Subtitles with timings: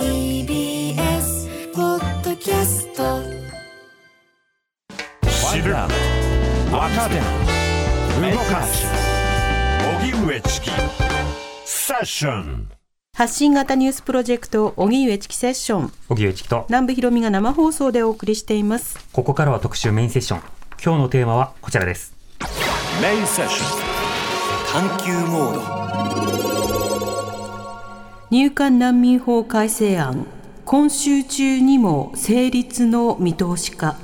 [0.00, 3.22] TBS ポッドキャスト。
[5.28, 5.74] 知る。
[5.74, 5.90] 若
[7.10, 7.16] 手
[8.32, 8.86] 動かす。
[10.00, 10.70] 荻上チキ。
[11.66, 12.70] セッション。
[13.14, 15.92] 発信型ニュースプロジェクト荻上チキセッション。
[16.08, 16.64] 荻上チキと。
[16.70, 18.98] 南部ひろみが生放送でお送りしています。
[19.12, 20.40] ここからは特集メインセッション。
[20.82, 22.14] 今日のテーマはこちらです。
[23.02, 24.88] メインセッション。
[24.88, 26.49] 探求モード
[28.30, 30.24] 入管難民法改正案
[30.64, 33.96] 今週中にも成立の見通しか。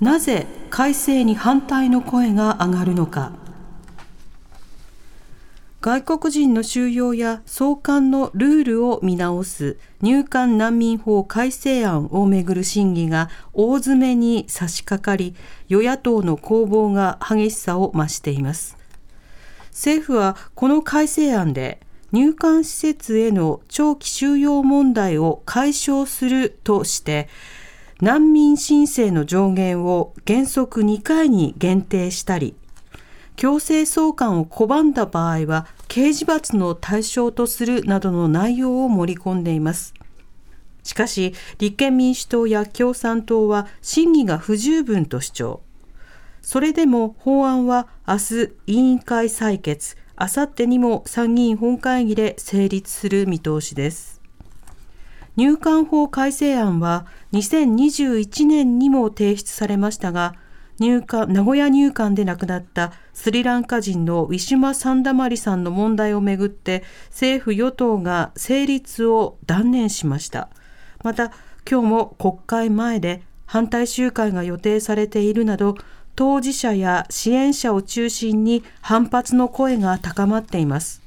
[0.00, 3.30] なぜ改正に反対の声が上がるのか。
[5.80, 15.36] 外国人の収容や送還のルールを見直す入管難民法改正案をめぐる審議が大詰めに差し掛かり
[15.68, 18.76] 与野党の攻防が激しさを増しています。
[19.70, 21.78] 政府はこの改正案で
[22.14, 27.28] 入管施設への長期収容問題を解消するとして
[28.00, 32.54] 難民申請の上限を原則2回に限定したり
[33.34, 39.92] 強制送還を拒んだ場合は刑事罰の対象とするなどの内容を盛り込んでいます。
[40.84, 45.60] しかし立憲民主党や共産党は審議が不十分と主張。
[46.42, 49.96] それでも法案は明日委員会採決。
[50.16, 54.22] あさってにも参議院本会議で成立する見通しです。
[55.36, 60.36] 入管法改正案は2021年にも提出されましたが
[60.78, 70.48] 入管名古屋入管で亡くなったスリランカ人のウィシュマ・サンダマリさんの問題をめぐって政府与党が成立を断念しました。
[71.02, 71.32] また
[71.68, 75.76] 今日も国会前で反対集会が予定されているなど
[76.16, 81.02] 当事者や支援者を中心に反発の声が高まっています。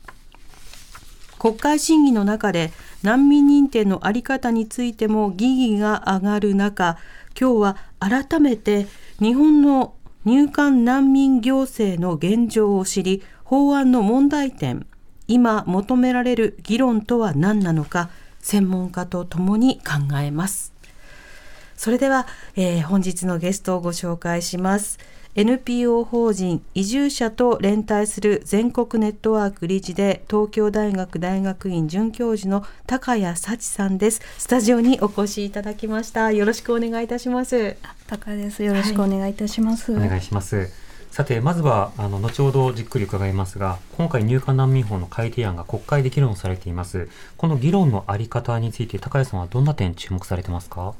[1.39, 2.71] 国会審議の中で
[3.03, 6.97] 難民認定の在り方についても疑義が上がる中
[7.39, 8.87] 今日は改めて
[9.19, 9.93] 日本の
[10.25, 14.87] 入管難民行政の現状を知り法案の問題点
[15.27, 18.09] 今求められる議論とは何なのか
[18.39, 20.76] 専門家とともに考えます。
[21.77, 24.99] それでは、えー、本日のゲストをご紹介します。
[25.35, 34.21] NPO 法人移住者と連帯する全国ネットワーク理事で東京大学大学院准教授の高谷幸さんです。
[34.39, 36.31] スタジオにお越しいただきました。
[36.31, 37.77] よろしくお願いいたします。
[38.07, 38.63] 高谷です。
[38.63, 40.71] よろしくお願いいたします、はい、お願いします。
[41.11, 47.09] さてまずはあの後ほどじっくり伺いますが今回入管難民法の改定案が国会で議論されています。
[47.37, 50.95] この議論のあり方について高谷さんはどんな点注目されてますか？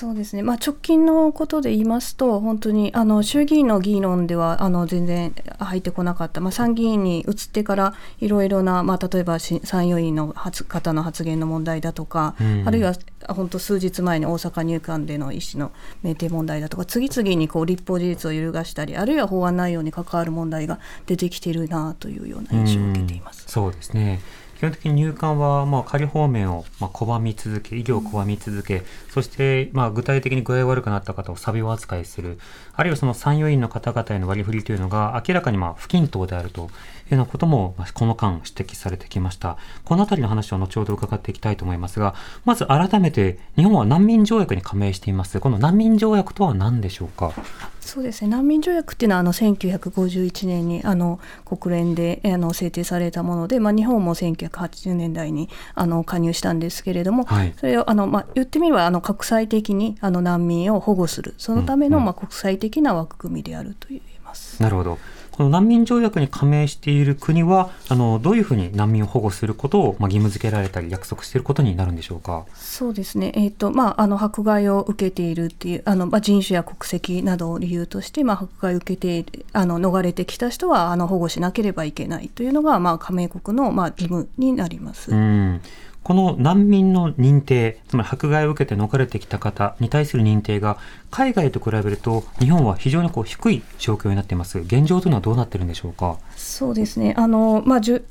[0.00, 12.94] そうですね、まあ、直近のことで言いますと、本当にあの衆議院の議論ではあの全然入ってこなかった、まあ、参議院に移ってからいろいろな、まあ、例えば参与員の方の発言の問題だとか、うん、あるいは
[13.28, 15.70] 本当、数日前に大阪入管での医師の
[16.02, 23.44] 命定問題だとか、次々にこう立法事実を揺るがしたり、あるいは法案内容に関わる問題が出てきているなというような印象を受けています。
[23.46, 24.20] うそうですね
[24.60, 32.38] 基本的に入管は、まあ、仮放免を、まあ、拒み続け、医療を拒み続け、そして、まあ、具体的に具合悪くなった方をサビを扱いする、
[32.74, 36.68] あるいはその参与員の方々への割り振りというのが明らかにまあ不均等であると
[37.14, 39.56] いうようなことも、この間指摘されてきました。
[39.84, 45.40] このあたりの話を後ほど伺っていきたいと思いますが、まず改めて、日本は難民条約に加盟しています。
[45.40, 47.32] この難民条約とは何でしょうか？
[47.80, 64.62] そうですね難民条約っていうのはあの1951年にあの国連であの制定されたもので、まあ、日本も1980年代にあの加入したんですけれども、はい、それをあの、まあ、言ってみればあの国際的にあの難民を保護するそのための、まあ、国際的な枠組みであると言えます。
[64.62, 64.98] なるほど
[65.40, 72.44] この難民条約に加盟している国はあのどういうふうに難民を保護することを、まあ、義務付けられたり約束していることになるんでしょうか？
[72.54, 85.10] そうですね、えーとまあ、あの迫害を受けているっていうあの、まあ、人種や国籍などを理由として、まあ、迫害を受けてあの逃れてきた人はあの保護しなければいけないというのが、まあ、加盟国の、まあ、義務になります。
[85.10, 85.62] うん
[86.02, 90.78] この難民の認定、つまり迫害を受けて逃れてきた方に対する認定が、
[91.10, 94.58] 海外と比べると、日本は非常にこう低い状況になっています。
[94.60, 96.18] 現状というのはどうなってるんでしょうか？
[96.36, 97.14] そうですね。
[97.16, 98.04] あの、まあ、じゅ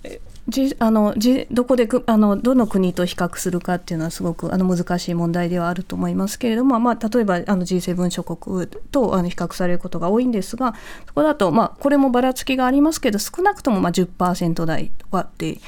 [0.47, 10.73] じあのじどこであのどの国と比較するかっていうのはすごくあの難しい問題ではあると思いますけれども、まあ、例えばあの G7 諸国とあの比較されることが多いんですが
[11.05, 15.59] そこだと、まあ、これもばらつきがありますけど少なくともまあ10%台とかって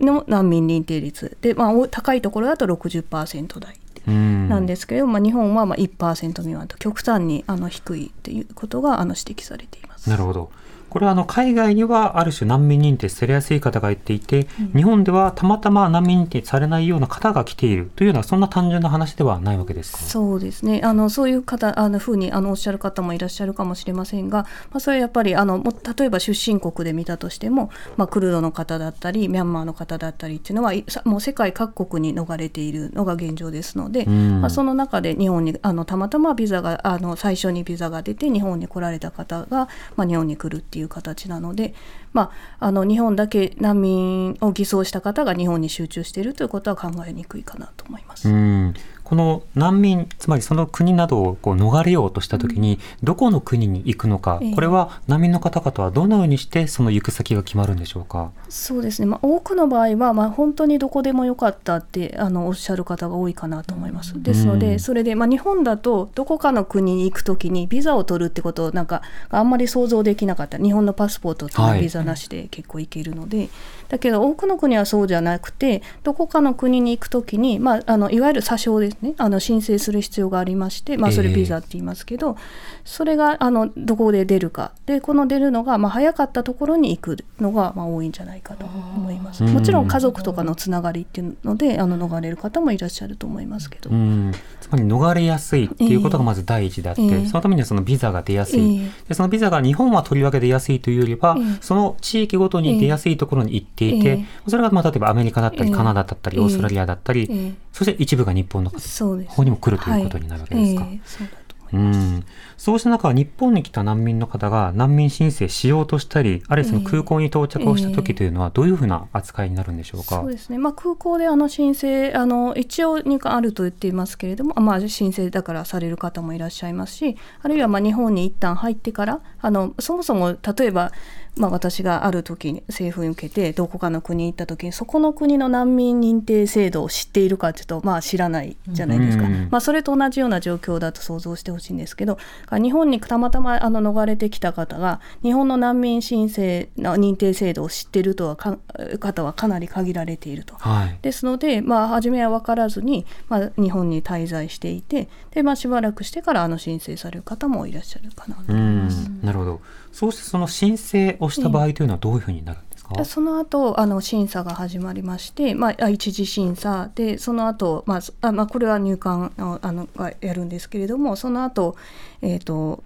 [0.00, 1.36] の難民認定率。
[1.40, 3.78] で、まあ、高いところだと60%台
[4.08, 10.08] なんですけれども、まあ、日本はまあ1%未満と極端にあの低いということがあの指摘されています。
[10.08, 10.50] なるほど
[10.88, 19.98] これはあの海外にはある種難民認定されやすい方がいていて、日本ではたまたま難民認定されないような方が来ているというようなそんな単純な話ではないわけですか？
[19.98, 20.80] そうですね。
[20.84, 30.72] あのそういう方あのふうにあのおっしゃる方もいらっしゃるかもしれませんが、まあ、それはやっぱりあのも例えば出身国で見たとしても、まあ、クルドの方だったりミャンマーの方だったりっていうのは
[31.04, 34.40] もう世界各国に逃れているのが現状ですので、ん。
[34.40, 41.74] まあ、その中で日本にあのたまたまビザがあの最初にビザが出て日本に来られた方が、まあ、日本に来るっていういう形なので、
[42.12, 48.28] まあ、あの日本だけ難民を偽装した方が日本に集中しているということは考えにくいかなと思います。
[48.28, 48.74] うん
[49.06, 54.52] この難民つまりその国などをこう逃れようとしたときに、どこの国に行くのか、ええ。
[54.52, 58.32] これは難民の方々はどのようにしてその行く先が決まるんでしょうか？
[58.48, 64.20] そうですね、まあ、多くの場合は、まあ、本当にどこでもよかったってあのおっしゃる方が多いかなと思います。
[64.20, 70.58] ですので、うんそれで、まあ、日本だとどこかの国に行くときにビザを取るってことをなんかあんまり想像できなかった。
[70.58, 73.48] 日本のパスポートってビザなしで結構行けるので、
[73.88, 81.34] だけど多くの国はそうじゃなくてどこかの国に行くときに、まあ、あのいわゆる詐称ですねあの申請する必要がありまして、まあ、それええ。
[81.34, 82.36] ビザって言いますけど、
[82.84, 84.72] それがあのどこで出るか。
[84.86, 89.44] でこの出るのが、まあ、早かったところに行くのが、まあ、多いんじゃないかと思います。
[89.44, 89.52] うん。
[89.52, 93.90] もちろん家族とかのつながりっていうのであの逃れる方もいらっしゃると思いますけど。
[93.90, 97.26] うん、つまり逃れやすいっていうことがまず第一であって、ええ。
[97.26, 98.90] そのためにはそのビザが出やすい、ええ。
[99.08, 101.58] でそのビザが日本はとりわけ出やすいというよりは、ええ。
[101.60, 104.24] その地域ごとに出やすいところに行っていて、ええ。
[104.48, 105.74] それがまあ例えばアメリカだったり、ええ。
[105.74, 106.44] カナダだったり、ええ。
[106.44, 107.54] オーストラリアだったり、ええ。
[107.72, 108.85] そして一部が日本のそうです
[109.28, 110.82] 方にも来るということになるわけですか。
[110.82, 110.92] はい。
[110.92, 111.26] ええそう
[111.72, 112.24] うん、
[112.56, 120.20] そうした中、日本に来た難民の方が難民申請しようとしたり、あるいはその空港に到着をした時というのは、どういうふうな扱いになるんでしょうか？
[120.20, 130.92] そうですね、まあ、空港であの申請あの一応入管あると言っていますけれども、まあ、申請だからされる方もいらっしゃいますしあるいはまあ日本に一旦入ってからあのそもそも例えば、
[131.36, 142.18] まあ、私がある時に政府に受けてどこかの国に行った時にそこの国の難民認定制度を知っているかというと、まあ、知らないじゃないですか、うんまあ、それと同じような状況だと想像してほしいんですけど
[142.50, 148.58] 日本にたまたまあの逃れてきた方が日本の難民申請の認定制度を知っているとはか
[148.98, 150.54] 方はかなり限られていると。
[150.56, 150.98] はい。
[151.02, 159.08] ですので、まあ、初めは分からずに、まあ、日本に滞在していてで、まあ、しばらくしてからあの申請される方もいらっしゃるかなとう思います。
[159.08, 159.60] ん、なるほど。
[159.96, 162.94] そうしてその申請をした場合というのはどういうふうになるんですか？
[162.94, 171.76] でその後あの審査が始まりまして、まあ、あ一次審査でその後、まあそあまあこれは入管のあのがやるんですけれどもその後、
[172.20, 172.84] えーと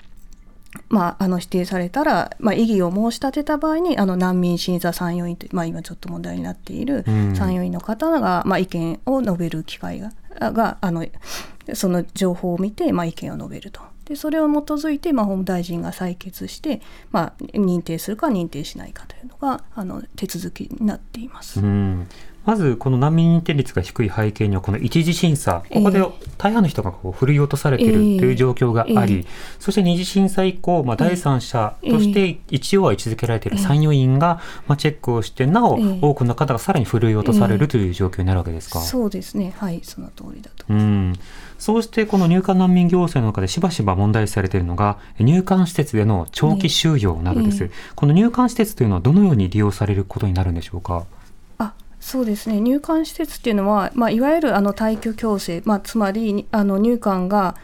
[0.88, 10.12] まあ、あの指定されたら、まあ、異議を申し立てた場合にあの難民審査参与員という、まあ、今ちょっと問題になっているうん参与員の方が、まあ、意見を述べる機会が
[10.52, 11.04] があの
[11.74, 13.89] その情報を見て、まあ、意見を述べると。
[14.10, 21.60] でそれを基づいて、まあ、法務大臣が採決して、まあ、認定するか認定しないかというのがあの手続きになっています。
[21.60, 22.08] うん。
[22.44, 26.06] まずこの難民認定率が低い背景にはこの一次審査ここでええ。
[26.38, 29.24] 大半の人がこう振り落とされているという状況があり、ええ。
[29.60, 35.98] そして二次審査以降、まあ、第三者として一応は位置づけられている参与員がまあチェックをしてなおええ。
[36.02, 38.80] 多くの方がさらに振り落とされるという状況になるわけですか？
[38.80, 39.52] そうですね。
[39.56, 41.14] はいその通りだとうん、
[41.60, 51.04] そうしてこの入管難民行政の中でしばしば問題視されているのが入管施設での長期収容などです、えこの入管施設というのはどのように利用されることになるんでしょうか？
[51.58, 52.60] あそうですね。
[52.60, 57.54] 入管施設っていうのは、まあ、いわゆるあの退去強制、まあ、つまりにあの入管が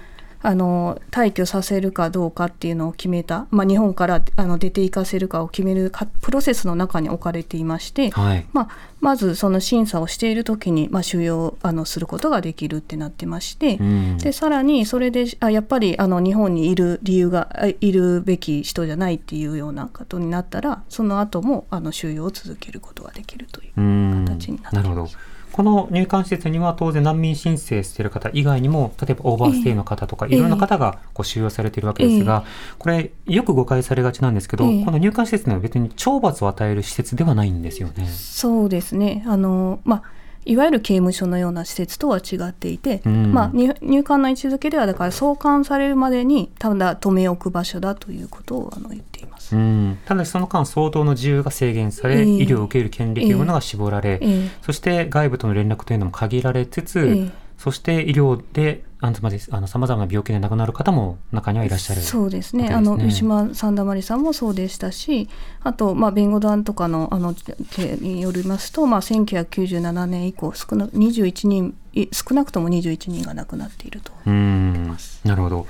[0.43, 8.69] あの退去させるかどうかっていうのを決めた、まあ、日本からあの出ていかせるかを決めるかプロセスの中に置かれていまして、はい、まあ、
[9.01, 14.19] まずその審査をしている時に、まあ、収容あのすることができるってなってまして、うん。
[14.19, 25.09] でさらにそれであやっぱりあの日本にいる理由があいるべき人じゃないっていうようなことになったらその後もあの収容を続けることができるといううん形になってないるほど。
[25.57, 30.37] この入管施設には当然難民申請している方以外にも例えばオーバーステイの方とかええ。
[30.37, 32.45] いろんな方がこう収容されているわけですが、
[32.79, 34.85] これよく誤解されがちなんですけど、ええ。
[34.85, 38.07] この入管施設には別に懲罰を与える施設ではないんですよね。
[38.07, 39.25] そうですね。
[39.27, 40.03] あの、まあ、
[40.47, 43.33] いわゆる刑務所のような施設とは違っていて、うん。
[43.33, 49.57] まあ、入入管の位置づけではだから送還されるまでにただ留め置く場所だということをあの言っています。
[49.57, 52.25] うん、ただしその間相当の自由が制限され、ええ。
[52.25, 54.51] 医療を受ける権利というものが絞られ、ええ。
[54.63, 62.01] そして外部との連絡というのも限られつつ、ええそして医療であのつまりあの様々な病気で亡くなる方も中にはいらっしゃる。
[62.01, 62.69] そうですね。
[62.69, 65.29] あのウィシュマ・サンダマリさんもそうでしたし、
[65.65, 74.13] あとまあ弁護団とかのあのけによりますと、まあ1997年以降少な21人い少なくとも21人が亡くなっていると。
[74.27, 75.67] うんなるほど。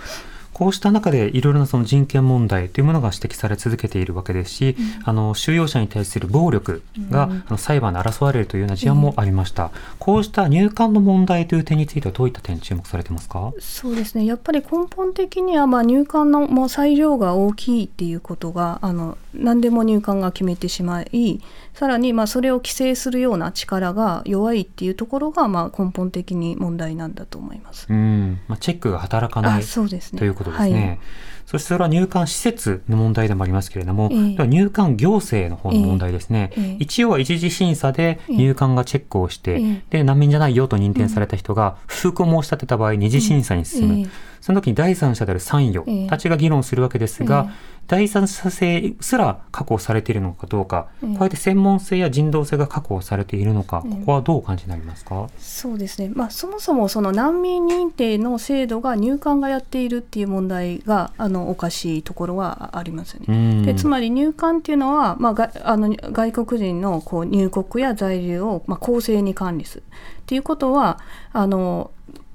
[0.56, 13.52] こうした中でいろいろなその人権問題というものが指摘され続けているわけですし、あの収容者に対する暴力が、あの裁判で争われるというような事案もありました、こうした入管の問題という点についてはどういった点に注目されてますか？
[13.60, 14.24] そうですね。
[14.24, 21.40] やっぱり根本的にはまあ入管のもう裁量が大きいっていうことがあの何でも入管が決めてしまい
[21.74, 27.86] さらにまあそれを規制するような力が弱いっていうところがまあ根本的に問題なんだと思います。
[27.90, 28.40] うん。
[28.48, 30.18] まあ、チェックが働かないあそうですね。
[30.18, 30.86] ということですね。
[30.86, 30.98] はい。
[31.46, 34.34] そしてそれは入管施設の問題でもありますけれども、ええ。
[34.34, 36.76] では入管行政の方の問題ですね、ええ。
[36.80, 39.82] 一応は一次審査で入管がチェックをして、ええ。
[39.90, 44.06] で難民じゃないよと認定された人が不服を申し立てた場合二次審査に進む、ええ。
[44.40, 46.06] その時に第三者である参与ええ。
[46.08, 47.52] たちが議論するわけですが、え
[47.86, 63.26] 第三者性すら確保されているのかどうか、ええこうやって専門性や人道性が確保されているのか、ええここはどうお感じになりますか、そうですね、まあ、そもそもその難民認定の制度が入管がやっているっていう問題があのおかしいところはありますよね。
[63.28, 63.62] うん。
[63.64, 70.98] でつまり入管っていうのは、まあ、があの外国人のこう入国や在留を、まあ、公正に管理するっていうことは
[71.32, 72.25] あのに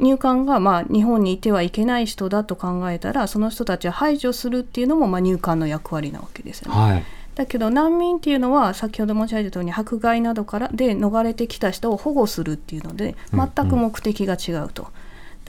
[0.00, 6.80] 入管がまあ日本にいてはいけない人だと考えたらその人たちを排除するっていうのもまあ入管の役割なわけですよね。
[6.80, 14.88] はいだけど難民っていうのは先ほど申し上げたように迫害などからで逃れてきた人を保護するっていうのでうん全く目的が違うと。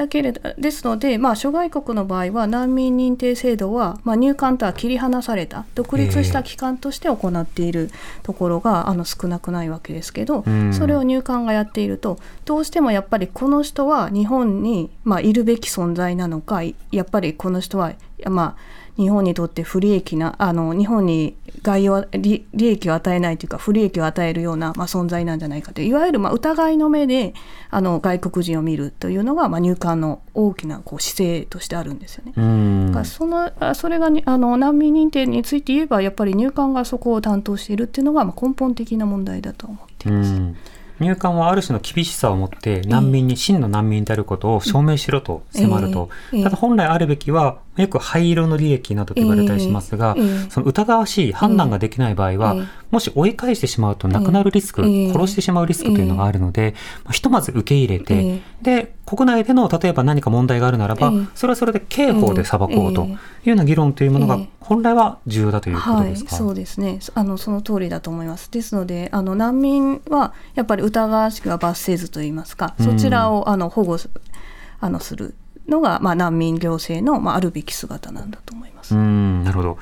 [0.01, 7.91] だけれどですので、まあ、諸外国の場合は難民認定制度は、まあ、入管とは切り離された独立した機関として行っている
[8.23, 10.73] ところが、あの少なくないわけですけど、うん。
[10.73, 17.93] それを入管がやっているとどうしてもやっぱりこの人は日本に、まあ、いるべき存在なのかいやっぱりこの人は、
[18.29, 25.87] まあ、日本にとって不利益なあの日本に害を利利益を与えないというか不利益を与えるような、まあ、存在なんじゃないかという。
[25.87, 27.33] いわゆるまあ疑いの目で
[27.69, 32.91] あの外国人を見るというのが、まあ、入管の大きなこう姿勢としてあるんですよね。
[32.91, 40.33] からそのあそれがにあの難民認定について言えばやっぱり入管がそこを担当しているっていうのが、まあ、根本的な問題だと思っています。
[40.33, 40.55] うん。
[41.01, 46.09] 入管はある種の厳しさを持って難民に真の難民であることを証明しろと迫ると、
[46.43, 50.49] ただ本来あるべきはよく灰色の利益などと言われたりしますが、ええええ。
[50.49, 55.13] その疑わしい判断ができない場合は、ええもし追い返してしまうと亡くなるリスク、ええ。
[55.13, 56.75] 殺してしまうリスクというのがあるので、
[57.05, 61.27] まあひとまず受け入れて、えで国内での例えば何か問題があるならば、ええ。
[61.33, 63.09] それはそれで刑法で裁こうとええ。
[63.11, 63.17] いう
[63.51, 64.49] ような議論というものがええ。
[64.59, 66.35] 本来は重要だということはい、ですか？
[66.35, 66.97] そうですね。
[66.99, 68.51] そあのその通りだと思います。
[68.51, 72.85] ですので、あの難民はやっぱり疑わしくは罰せずといいますか、うん。
[72.85, 74.09] そちらをあの保護す
[74.81, 75.35] あのする
[75.67, 78.95] のがまあ難民行政のまああるべき姿なんだと思います。
[78.95, 79.77] うん、なるほど。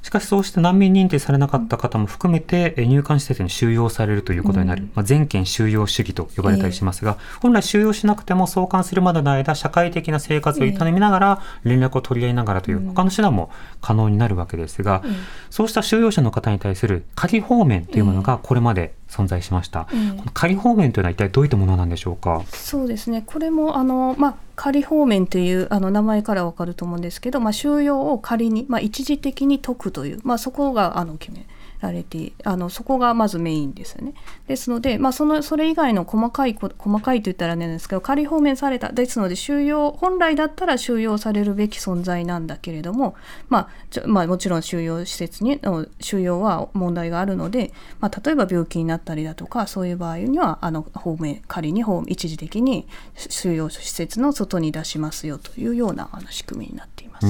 [0.00, 4.90] しかしそうして難民認定されなかった方も含めてえー入管施設に収容されるということになる、うん。
[4.94, 13.50] まあ、全県収容主義と呼ばれたりしますが、本来収容しなくても送還するまでの間社会的な生活を営みながら連絡を取り合いながらという他の手段も
[13.82, 15.12] 可能になるわけですが、ええ
[15.50, 22.42] そうした収容者の方に対する仮放免というものがこれまで存在しました、ええこの仮放免というのは一体どういったものなんでしょうか？
[22.48, 23.24] そうですね。
[23.26, 31.46] これもあのまあ仮放免というあの名前からわかると思うんですけど、まあ収容を仮にまあ一時的に解くというまあそこがあの決め
[31.80, 34.14] られてあのそこがまずメインですよね。
[34.46, 43.14] ですのでまあそのそれ以外の細かい細かいと言ったらなんですけど仮放免されたですので収容本来だったら収容されるべき存在なんだけれども
[43.48, 43.68] まあ
[44.06, 57.26] まあもちろん収容施設にの収容は問題があるのでまあ例えば病気になったりだとかそういう場合にはあの放免仮に放一時的に収容施設の外に出しますよというようなあの仕組みになっています。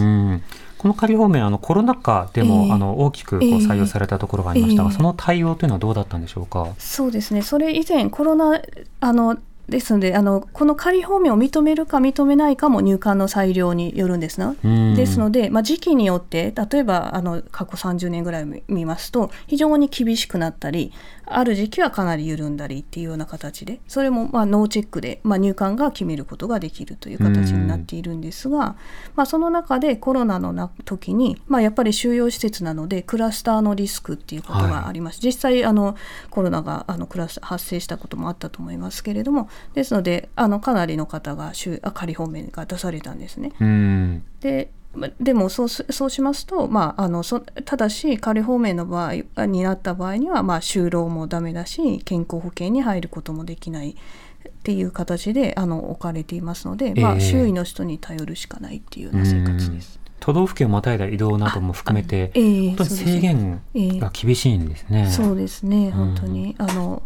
[0.78, 6.68] うんこの仮放免あのコロナ禍でも、ええあの大きくこうええ採用されたところがありましたが、ええその対応というのはどうだったんでしょうか？
[6.78, 7.42] そうですね。
[7.42, 8.60] それ以前コロナ
[9.00, 9.36] あの
[9.68, 14.56] ですのであのこの仮放免を認めるか認めないかも入管の裁量によるんですね。
[14.64, 20.92] うんですので、まあ、時期によって例えばあの過去30年ぐらい見見ますと非常に厳しくなったり
[21.30, 28.76] ある時期はかなり緩んだりっていうような形でそれもまあノーチェックで、まあ、入管が決めることができるという形になっているんですが、
[29.14, 35.96] まあ、その中でコロナのな時に、まあ、やっぱり収容施設なのでクラスターのリスクっていうことがあります、実際あの
[36.30, 43.52] コロナがあのクラス発生したこともあったと思いますけれどもですのであのかなりの方が収あ仮放免が出されたんですね。
[43.60, 44.22] うん。
[44.40, 44.77] でま
[45.20, 59.98] でもそうすそうしますと、まあ、あのそただし仮放免の場合になった場合には、まあ、就労もダメだし健康保険に入ることもできないっていう形であの置かれていますので、まあ、ええ周囲の人に頼るしかないっていうような生活です。
[60.20, 63.60] 都道府県をまたいだ移動なども含めて、ええ本当に制限
[64.00, 65.06] が厳しいんですね。
[65.10, 67.02] そうですねん本当に、あの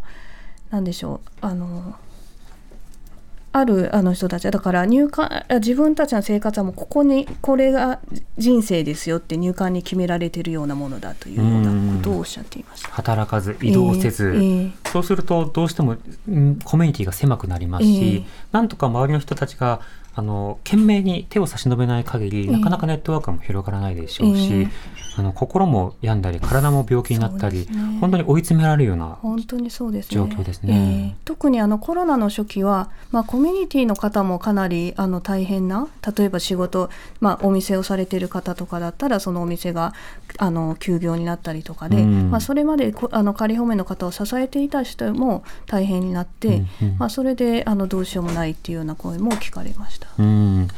[0.70, 1.28] なんでしょう。
[1.42, 1.94] あの
[3.52, 4.46] あるあの人たち。
[4.46, 8.00] はだから入管あ自分たちの生活はもうここにこれが
[8.38, 12.88] 人生ですよって入管に決められているようなものだというようなことをおっしゃっていました。
[12.88, 14.72] 働かず移動せず、えーえ。
[14.90, 15.96] そうするとどうしても、
[16.28, 18.24] うんコミュニティが狭くなりますし、ええ。
[18.52, 19.80] なんとか周りの人たちが
[20.14, 24.68] あの懸命に手を差し伸べない限り、えなかなかネットワークも広がらないでしょうし、ええ。
[25.16, 27.98] あの心も病んだり体も病気になったり、ね。
[28.00, 30.14] 本当に追い詰められるような本当にそうですね。
[30.14, 31.14] 状況ですね。
[31.16, 36.90] えー特にあのコロナの初期は、まあ、コミュニティの方もかなりあの大変な例えば仕事、
[37.20, 39.92] まあ、お店をされている方とかだったらそのお店が
[40.38, 42.30] あの休業になったりとかで、うん。
[42.30, 46.50] まあ、それまでこあの仮放免の方を支えていた人も大変になって、う
[46.84, 46.98] んうん。
[46.98, 50.01] まあ、それであのどうしようもないっていうような声も聞かれました。
[50.18, 50.68] うん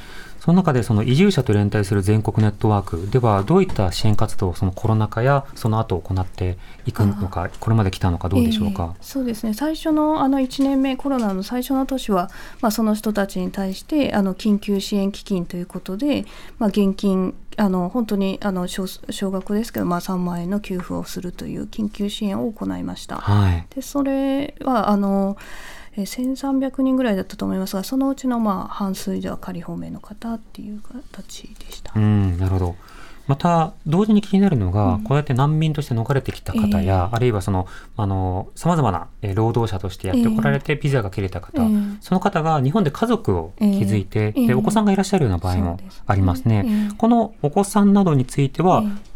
[0.44, 8.92] その中でその移住者と連帯する全国ネットワークではどういった支援活動をそのコロナ禍やその後行っていくのかこれまで来たのかどうでしょうか？
[8.94, 9.02] ええ。
[9.02, 16.26] そうですね最初のあの1年目コロナの最初の年は、まあ、その人たちに対してあの緊急支援基金ということで、
[16.58, 23.16] まあ、現金あの本当にあの少少額ですけど、まあ、3万円の給付をするという緊急支援を行いました。
[23.16, 23.66] はい。
[23.74, 25.38] でそれはあの
[25.96, 31.92] えー1300人ぐらいだったと思いますがそのうちのまあ半数以上は仮放免の方っていう形でした。
[31.94, 32.76] うん、なるほど。
[33.26, 41.68] また同時に気になるのが、こうやって難民として逃れてきた方や、あるいはそのあのさまざまなえー労働者としてやってこられてビザが切れた方、ええ。
[42.00, 44.46] その方が日本で家族を築いて、ええ。
[44.48, 46.64] でお子さんがいらっしゃるような場合もありますね。
[46.66, 46.94] ええ。
[46.98, 49.13] このお子さんなどについては、え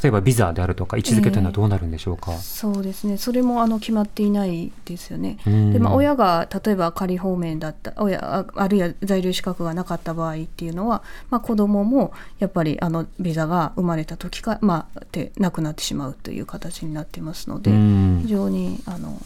[0.00, 2.32] 例えばビザであるとか位置づけというのはどうなるんでしょうか？
[2.38, 5.38] そうですねそれもあの決まっていないですよね。
[5.44, 19.20] うんでまあ、親が例えば仮放免だった親ああるいは在留資格がなかった場合っていうのは、まあ、子どももやっぱりあのビザが生まれた時か、まあ、で亡くなってしまうという形になってますので、うん非常にあの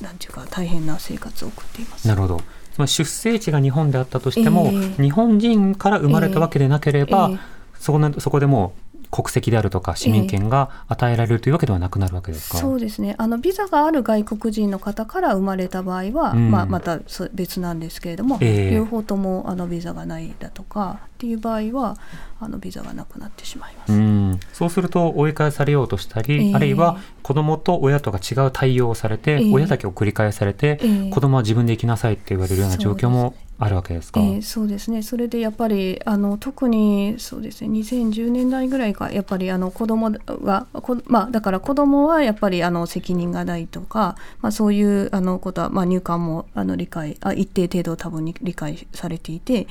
[0.00, 2.08] なんていうか大変な生活を送っています。
[2.08, 2.40] なるほど。
[2.72, 7.38] つまり出生地が日本であったとしても、ええ日本人から生まれたわけでなければ、ええ
[7.78, 8.80] そこのそこでもう
[9.14, 12.58] 国籍であるとか市民権が与えられるというわけではなくなるわけですか？
[12.58, 13.14] そうですね。
[13.16, 16.50] あのビザがある外国人の方から生まれた場合は、うん。
[16.50, 18.74] まあ、またそ別なんですけれども、ええ。
[18.74, 21.96] 両方ともあのビザがないだとかっていう場合は
[22.40, 23.92] あのビザがなくなってしまいます。
[23.92, 26.54] うん、そうすると追い返されようとしたり、ええ。
[26.54, 29.52] あるいは子供と親とが違う対応をされて、ええ。
[29.52, 31.10] 親だけを繰り返されて、ええ。
[31.10, 34.20] 子供は自分で行きなさいって言われるような状況もあるわけですか？
[34.20, 49.66] えーそうですねそれでやっぱりあの特にそうですね2010年代ぐらいかやっぱりあの子供がこまあだから子供はやっぱりあの責任がないとか、まあ、そういうあのことは、まあ、入管もあの理解あ一定程度多分に理解されていて。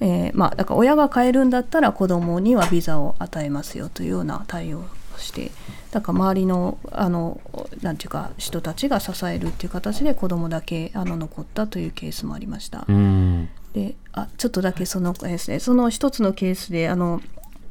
[0.00, 4.82] えーまあ、だから親が帰るんだったら子供にはビザを与えますよというような対応
[5.22, 5.50] して
[5.90, 7.40] だから周りのあの
[7.80, 12.84] なんていうか人たちが支えるっていう形で子供だけあの残ったというケースもありました。
[12.88, 17.20] うん、であちょっとだけそのですねその一つのケースであの、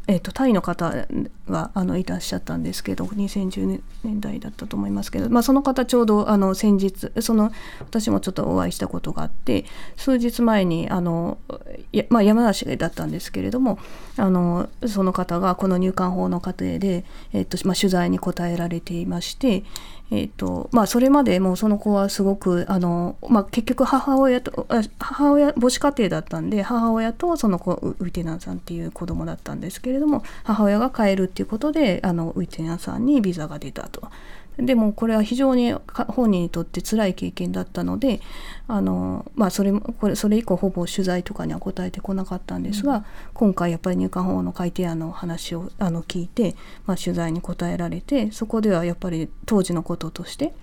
[0.08, 1.08] えっとタイの方
[1.48, 11.38] があのいらっしゃったんですけど2010年代だったと思いますけど、まあ、その方ちょうどあの先日その私もちょっとお会いしたことがあって数日前にあの、
[11.92, 13.80] やまあ、山梨だったんですけれども
[14.18, 19.64] あのその方がこの入管法の過程で、えっとまあ、取材に答えられていまして。
[20.14, 24.68] えーとまあ、それまでもうその子はすごくあの、まあ、結局母親と
[25.00, 34.02] 母親母子家庭だったんで母親とその子ウウイテナンさんっていう子供だったんですけれども母親が帰るっていうことであのウイテナンさんにビザが出たと。
[34.58, 38.22] でもこれは非常にか本人にとって辛い経験だったので
[38.68, 50.54] あの、まあ、それもこれそれ以降ほぼ取材とかには答えてこなかったんですが、今回やっぱり入管法の改定案の話をあの聞いて、まあ、取材に答えられてそこではやっぱり当時のこととして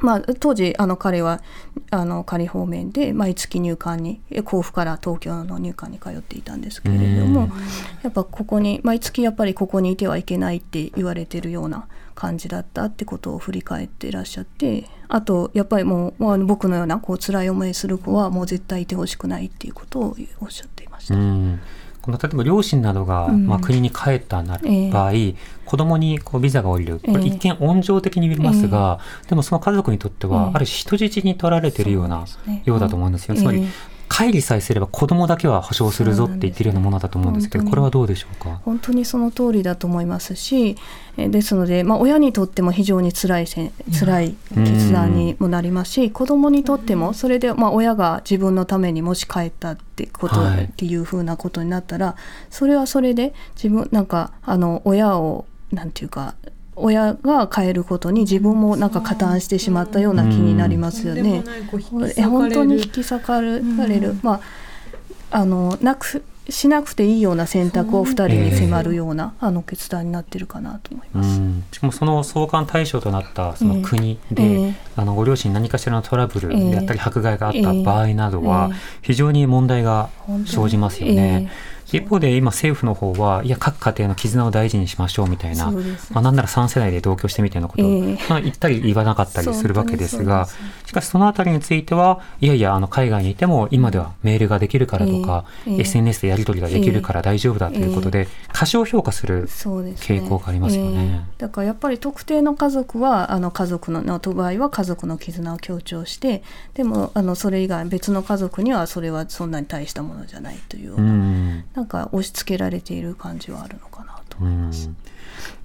[0.00, 1.42] まあ、当時あの彼は
[1.90, 7.48] あの仮方面で毎月入管にえ甲府から東京の入管に通っていたんですけれどうんも
[8.02, 21.14] やっぱここに毎月やっぱりここにいてはいけないって言われてるような感じだったってことを振り返っていらっしゃってあとやっぱりもうもうあの僕のようなこう辛い思いする子はもう絶対いてほしくないっていうことをおっしゃっていました。
[21.98, 23.46] うんこの例えば両親などが、うん。
[23.46, 24.90] まあ、国に帰ったなええ。
[24.90, 25.12] 場合、
[25.66, 30.50] 子供にこうビザが下りる、これええ一見温情的に見えますが、でもその家族にとっては、ええ。
[30.54, 32.24] ある種人質に取られているような、
[32.64, 33.34] ようだと思うんですよ。
[33.34, 33.66] つまり、
[34.10, 38.60] ええ帰りさえすれば子供だけは保証するぞって言ってるようなものだと思うんですけど、これはどうでしょうか？
[38.64, 40.34] 本当にその通りだと思います。
[40.34, 40.76] し
[41.16, 50.64] えーですので、まあ、親にとっても非常に辛いせ辛い決断にもなりますし子供にとってもそれで、まあ、親が自分のためにもし帰ったってこと、はい。
[50.64, 52.16] っていうふうなことになったら
[52.50, 56.34] それはそれで自分なんかあの親をなんていうか
[56.80, 61.44] 親が変えることに自分もなんか加担してしまったような気になりますよね。
[62.16, 63.60] え本当に引き裂かれ
[64.00, 64.40] る、まあ
[65.30, 71.40] あのなくしなくていいような選択を2人に迫るような、あの決断になってるかなと思います。
[71.72, 78.70] しかもその送還対象となったその国で、えー、あのご両親に何かしらのトラブルであったり迫害があった場合などは
[79.02, 80.08] 非常に問題が
[80.46, 81.48] 生じますよね。
[81.50, 85.70] えー一方で今政府の方はいや各家庭の絆を大事にしましょうみたいな、
[86.10, 87.90] まあ、なんなら3世代で同居してみたいなことを、え。
[87.90, 90.48] ー、まあ、言ったり言わなかったりするわけですが
[90.86, 100.96] しかしそのあたりについてはいやいやあの海外にいても今ではメールができるからとか、えー、SNS でやり取りができるから大丈夫だということで、過小評価する傾向がありますよね。
[100.96, 106.42] ねだからやっぱり特定の家族はあの家族のの場合は家族の絆を強調して
[106.74, 114.90] でもあのそれ以外別の家族にはそれはそんなに大したものじゃないというような、うん、なんか押し付けられている感じはあるのかなと思います。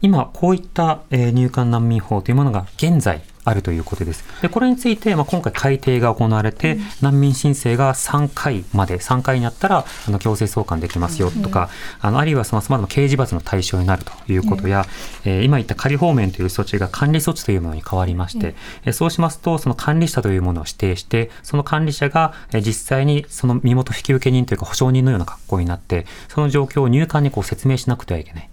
[0.04, 4.24] 今こういった、えー、入管難民法というものが現在あるということです。
[4.42, 11.70] でこれについて、まあ、今回改定が行われて、うん、難民申請が3回まで3回になったらあの強制送還できますよとか、
[12.02, 14.86] うん、あのあるいはさまざまな刑事罰の対象になるということや、
[15.26, 28.50] うん、えー、今言った仮放免という措置が管理措置というものに変わりまして、うん、そうしますとその管理者というものを指定してその管理者が実際にその身元引受人というか保証人のような格好になってその状況を入管にこう説明しなくてはいけない。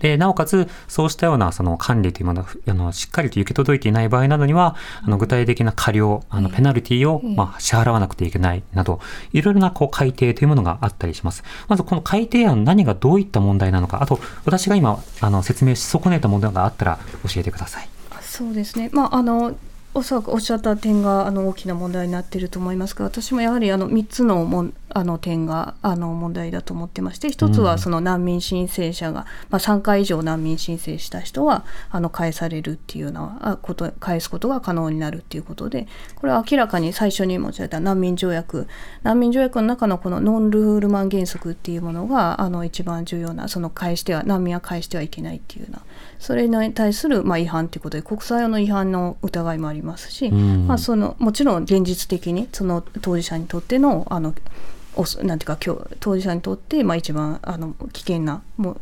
[0.00, 9.00] で、なおかつ、そうしたようなその管理というものが、あの、しっかりと行き届いていない場合などには、あの、具体的な過料、あの、ペナルティを、まあ、支払わなくてはいけないなど、
[9.32, 11.42] いろいろな、こう、改定というものがあったりします。
[11.68, 17.88] まず、この改定案、何がどういった問題なのか、あと、私が今、あの、説明し損ねた問題があったら、教えてください。
[18.20, 18.90] そうですね。
[18.92, 19.54] まあ、あの、
[19.94, 38.68] おそらくおっしゃった点があの大きな問題になっていると思いますが私もやはりあの3つのもあの点があの問題だと思ってまして1つはその難民申請者が、まあ、3回以上難民申請した人はあの返されるっていうようなこと返すことが可能になるっていうことでこれは明らかに最初に申し上げた難民条約
[39.02, 45.82] 難民条約の中のこのノンルールマン原則っていうものがあの一番重要なその返しては難民は返してはいけないっていうような
[46.18, 54.34] それに対するまあ違反ということで国際法の違反の疑いもありますし、うん、まあ、そのもちろん現実的にその当事者にとってのあの
[55.22, 55.58] なんていうか
[56.00, 58.76] 当事者にとって、まあ、一番あの危険なも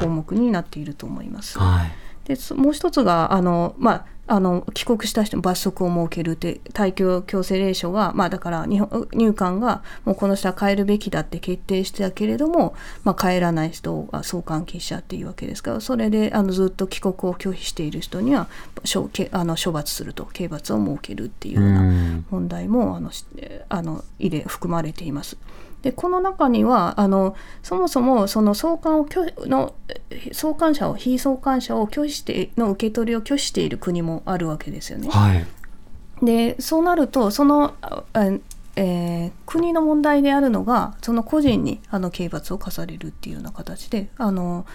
[0.00, 1.58] 項目になっていると思います。
[1.58, 1.92] はい、
[2.26, 18.48] でもう一つがあの、まああの帰国した人に罰則を設けるって退去強制令書が、まあ、だから日本入管がもうこの人は帰るべきだって決定してたけれども、まあ、帰らない人が送還禁止者っていうわけですからそれであのずっと帰国を拒否している人には
[18.92, 23.12] 処あの処罰すると刑罰を設けるっていうような問題もあの
[23.68, 25.36] あの入れ含まれています。
[25.86, 29.72] でこの中にはあのそもそもその送還を拒の
[30.32, 35.08] 送還者を非送還者を拒否しての受け取りを拒否している国もあるわけですよね。
[35.08, 35.46] はい、
[36.24, 37.74] でそうなるとその
[38.78, 44.66] えー、国の問題であるのがその個人にあの刑罰を課されるっていうような形であの、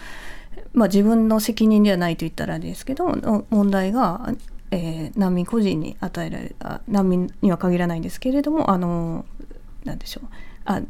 [0.73, 3.05] まあ、自分の責任ではないと言ったらあれですけど
[3.51, 4.33] 問題が、
[4.71, 9.23] えー、難民個人に与えられあ難民には限らないんですけれどもあの
[9.83, 10.27] なんでしょう
[10.65, 10.81] あ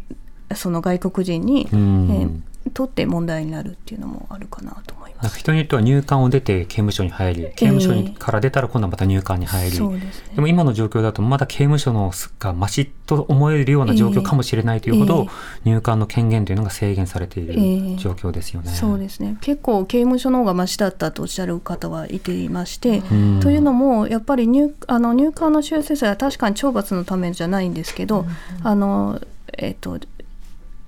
[0.55, 2.41] その外国人に、えー、
[2.73, 5.37] とって問題になるっていうのもあるかなと思います。
[5.37, 15.27] 人によっては入管を出て刑務所に入り、刑務所にから出たら今度はまた入管に入り、えーでね、でも今の状況だとまだ刑務所のがましと思えるような状況かもしれないというほど、
[15.63, 17.53] 入管の権限というのが制限されている
[17.97, 18.71] 状況ですよね。
[18.71, 19.37] えー、そうですね。
[19.41, 23.01] 結構刑務所の方がましだったとおっしゃる方はいていまして、
[23.41, 28.25] というのもやっぱり入あの入管の修正罪は確かに懲罰のためじゃないんですけど、
[28.63, 29.21] あの
[29.57, 29.99] えっ、と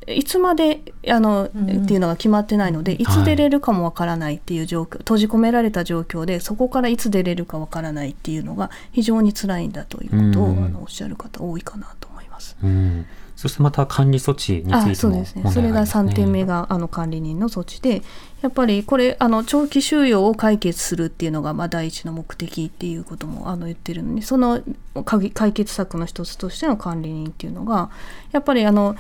[0.08, 3.06] いつまであの、うん、っていうのが決まってないのでい。
[3.06, 12.58] つ出れるかもわからないっていう状況、はい、閉じ込められた状況でそこからいつ出れるかわからないっていうのが非常に辛いんだということを、うん、あのおっしゃる方多いかなと思います。
[12.63, 13.06] うん
[13.43, 15.51] そしてまた管理措置についても、ね、そうですね。
[15.51, 18.01] それが3点目があの管理人の措置で、
[18.41, 24.63] やっぱりこれあの長期収容を解決するっていうのがまあ第一の目的っていうこともあの言ってるのに、その
[25.03, 27.89] 解決策の一つとしての管理人っていうのが
[28.32, 28.95] やっぱりあの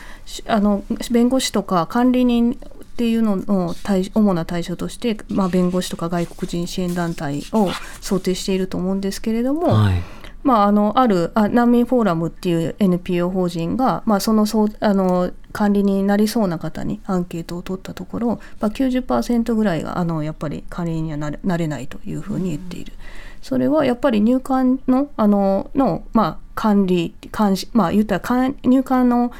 [0.47, 7.69] あの弁護士とか管理人っていうのの対主な対象として、まあ、弁護士とか外国人支援団体を
[8.01, 9.67] 想定していると思うんですけれども。
[9.69, 18.27] はいまあ、あのあるあ難民フォーラムっていう NPO 法人が、まあ、そのそうあの管理になりそうな方にアンケートを取ったところ、
[18.59, 22.93] まあ、90%ぐらいがあのやっぱり管理人にはなれなれないというふうに言っている。
[23.41, 29.31] それはやっぱり入管のあのの、まあ、管理監視まあ言ったら入管の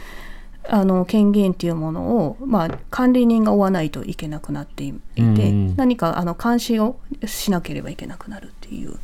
[0.69, 8.97] あの権限っていうものを、まあ、管理人が負わないといけなくなっていて、うん何かあの監視をしなければいけなくなるっていう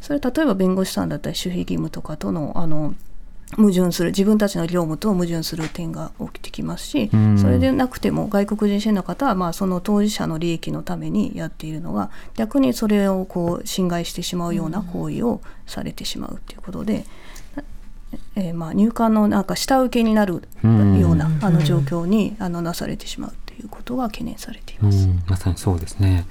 [0.00, 2.94] それ例えば弁護士さんだったり守秘義務とかとのあの
[3.56, 7.38] 矛盾する自分たちの業務と矛盾する点が起きてきますし、うん。
[7.38, 17.04] それでなくても外国人支援の方はまあその当事者の利益のためにやっているのが逆にそれをこう侵害してしまうような行為をされてしまうということで、
[18.36, 20.40] えーまあ入管のなんか下請けになるよ
[21.12, 25.06] うなあの状況にあのなされてしまうということが懸念されています。
[25.06, 26.26] うん、まさにそうですね。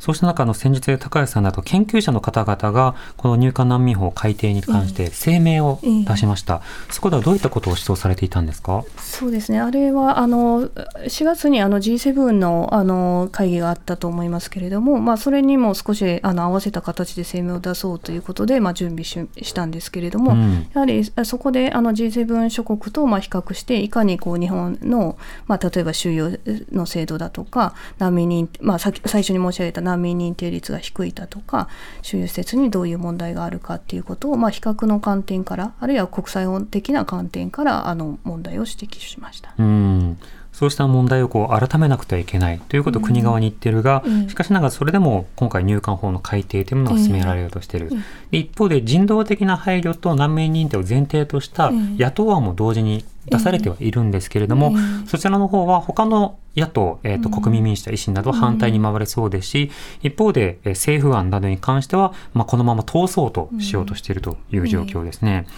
[0.00, 6.62] そうした中、あの先日、高谷さんなど研究者の方々が、この入管難民法改定に関して声明を出しました。
[6.90, 8.82] そこではどういったことを主張されていたんですか？
[8.98, 20.66] そうですね、あれはあの4月にあの G7 のあの会議があったと思いますけれども、まあ、それにも少しあの合わせた形で声明を出そうということで、まあ、準備ししたんですけれども、うん。
[20.72, 26.30] やはりあそこであの G7 諸国とまあ比較して、いかにこう日本の、まあ、例えば収容
[26.72, 31.68] の制度だとか、難民認まあ、さっき最初に申し上げた難民認定率が低いだとか、
[32.02, 39.54] 収容施設にどういう問題があるかっていうことを、まあ、比較の観点から、あるいは国際的な観点からあの問題を指摘しました。
[39.58, 40.18] うん
[40.60, 44.28] そうした問題をこう改めなくてはいけないということを国側に言ってるが、うん。
[44.28, 47.88] しかしながらそれでも今回入管法の改定というものが進められようとしている、
[48.30, 51.96] で一方で人道的な配慮と難民認定を前提としたうん。
[51.96, 55.06] 野党案も同時に出されてはいるんですけれども、うん。
[55.06, 57.40] そちらの方は他の野党、えーとうん。
[57.40, 59.70] 国民民主や維新などは反対に回れそうですし、
[60.02, 65.46] 一方でえー政府案などに関しては、まあ、このまま通そうとしようとしているという状況ですね。
[65.46, 65.48] で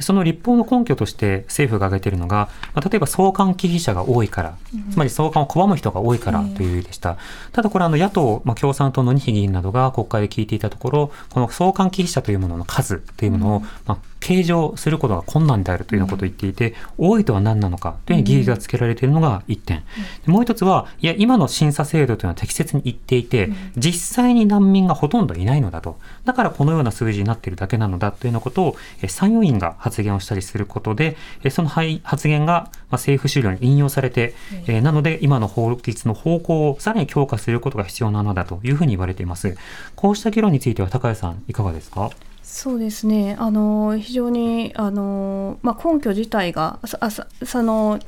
[0.00, 4.56] その立法の根拠として政府が挙げているのが、まあ、例えば送還忌避者が多いから、
[4.90, 7.16] つまり送還を拒む人が多いからという理由でした。
[7.52, 19.82] ただこれあの野党、まあ、共産党の二比議員などが国会で聞いていたところ、この送還忌避者というものの数というものを、まあ、計上することが困難であるというようなことを言っていて、多いとは何なのかというふうに議義がつけられているのが一点。
[20.24, 25.98] でもう一つは、いや、今の審査制度というのは適切に言っていて、実際に難民がほとんどいないのだと。
[26.24, 34.34] だからこのような数字になっているだけなのだというようなことを、え参与員が発言をしたりすることで、えそのはい発言がまあ政府資料に引用されて、
[34.66, 39.56] えーなので今の法律の方向をさらに強化することが必要なのだというふうに言われています。
[39.96, 42.10] こうした議論については高谷さん、いかがですか？
[42.42, 47.98] そうですね、あの非常にあの、まあ、根拠自体がさあさその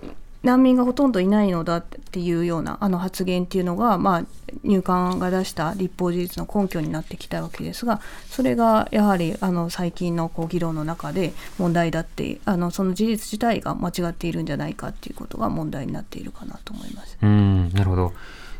[0.45, 4.23] 難民がほとんどいないのだっていうようなあの発言っていうのが、まあ、
[4.63, 17.17] 入管が出した立法事実の根拠になってきたわけですがそれがやはりあの最近のこう議論の中で問題だってあのその事実自体が間違っているんじゃないかっていうことが問題になっているかなと思います。
[17.23, 18.13] うん、なるほど。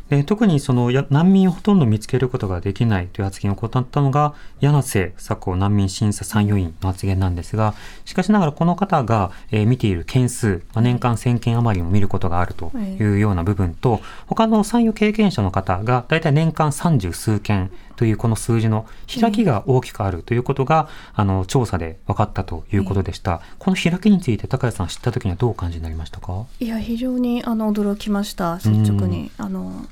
[0.09, 7.73] で特にそのや難民をほとんど見つけることができないという発言を行ったのが柳瀬佐子難民審査参与員の発言なんですが
[8.05, 13.15] しかしながらこの方が、えー見ている件数、まあ年間1000件余りも見ることがあるとい。
[13.15, 23.41] うような部分と、他の参与経験者の方がだいたい年間30数件というこの数字の開きが大きくあるということが、あの調査で分かったということでした。
[23.59, 26.45] この開きについて高谷さん知った時にはどうお感じになりましたか？
[26.59, 29.31] いや非常にあの驚きました率直に。
[29.37, 29.85] あの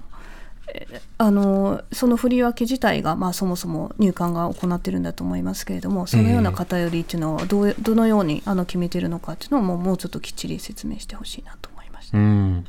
[0.67, 12.17] えあのその振り分け自体が、まあ、そもそも入管が行ってるんだと思いますけれどもそのような偏りっていうのはどうどのようにあの決めてるのかっていうのをもうもうちょっときっちり説明してほしいなと思いました。
[12.17, 12.65] うん、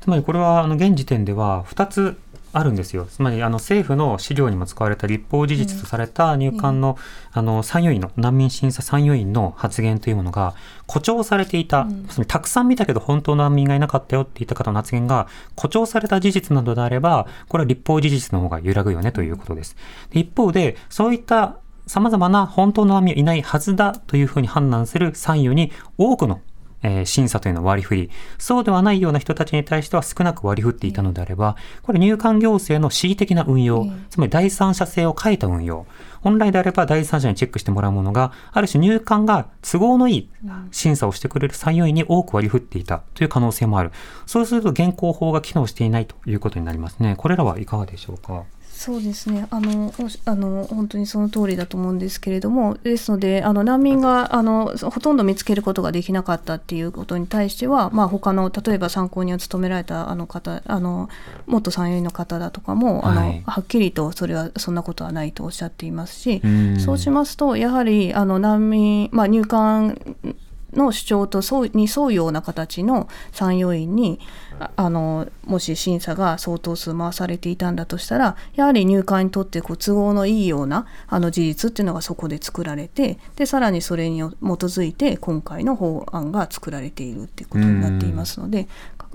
[0.00, 2.16] つまりこれはあの現時点では2つ
[2.52, 3.06] あるんですよ。
[3.06, 6.98] つまりあの政府の資料にも使われた立法事実とされた入管の,、
[7.32, 10.54] あの参与員の難民審査参与員の発言というものが
[10.86, 19.76] 誇張されていた、つまりたくさん見たけど本当の難民がいなかったよって言った方の発言が誇張された事実などであればこれは立法事実の方が揺らぐよねということです。
[20.10, 26.40] で一方でそういった様々な本当の難民はいないはずだというふうに判断する参与に多くの
[26.82, 35.86] えー審査というのを割り振り、そうではないような人たちに対しては少なく割り振っていたのであれば、これ入管行政の恣意的な運用、つまり第三者性を欠いた運用、
[36.20, 40.28] 本来であれば第三者にチェックしてもらうものが、ある種入管が都合のいい
[40.70, 43.90] 審査をしてくれる参与員に多く割り振っていたという可能性もある。
[44.26, 47.14] そうすると現行法が機能していないということになりますね。
[47.16, 48.44] これらはいかがでしょうか？
[48.82, 49.46] そうですね。
[49.50, 61.08] あのあの本当にその通りだと思うんですけれどもですのであの難民があのほとんど見つけることができなかったっていうことに対しては、まあ、他の例えば参考人を務められたあの方あの
[61.46, 63.42] 元参与員の方だとかもあの、はい。
[63.46, 66.80] はっきりとそれはそんなことはないとおっしゃっていますし、うん。
[66.80, 69.96] そうしますとやはりあの難民、まあ、入管
[70.72, 74.20] の主張とそうに沿うような形の参与員に
[74.76, 88.68] あのもし審査が相当数回されていたんだとしたらやはり入管にとってこう都合のいいようなあの事実っていうのがそこで作られてでさらにそれに基づいて今回の法案が作られているっていうことになっていますので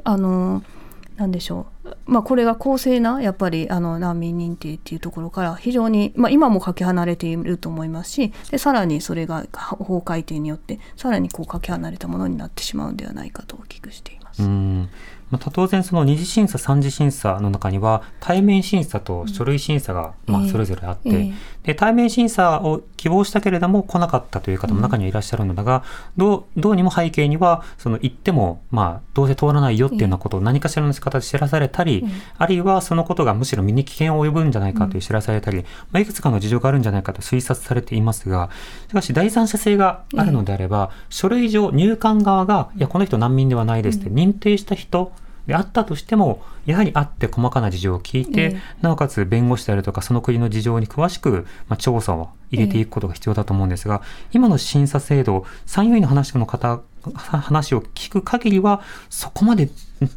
[0.03, 0.76] あのー
[1.25, 14.43] んでしょう、まあ、これが公正なやっぱりあの難民認定っていうところから非常に、まあ、今もかけ離れていると思いますしでさらにそれが法改定によってさらにこうかけ離れたものになってしまうんではないかとお聞きしています。
[14.43, 14.89] うん。
[15.29, 21.33] まあ、当然その二次審査三次審査の中には対面審査と書類審査がまあそれぞれあって、ええ
[21.67, 25.83] で対面審査を希望したけれども来なかったという方も中にはいらっしゃるのだが、
[26.15, 32.05] どうどうにも背景にはその行ってもまあどうせ通らないよっていうようなことを何かしらの仕方で知らされたり、
[32.37, 35.57] あるいはそのことがむしろ身に危険を及ぶんじゃないかという知らされたり、
[35.91, 38.49] まあ、いくつかの事情があるんじゃないかと推察されていますが
[38.87, 45.11] しかし第三者性があるのであれば、書類上入管側がいやこの人難民ではないですって認定した人
[45.47, 48.61] であったとしても、やはり会って細かな事情を聞いて、ええ。
[48.81, 54.01] なおかつ弁護士であるとか、その国の事情に詳しく、まあ、調査を入れていくことが必要だと思うんですが、
[54.33, 56.81] 今の審査制度、参与員の話の方、
[57.13, 59.69] 話を聞く限りは、そこまで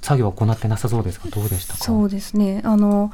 [0.02, 1.78] 作業は行ってなさそうですが、どうでしたか？
[1.84, 2.60] そうですね。
[2.64, 3.12] あの、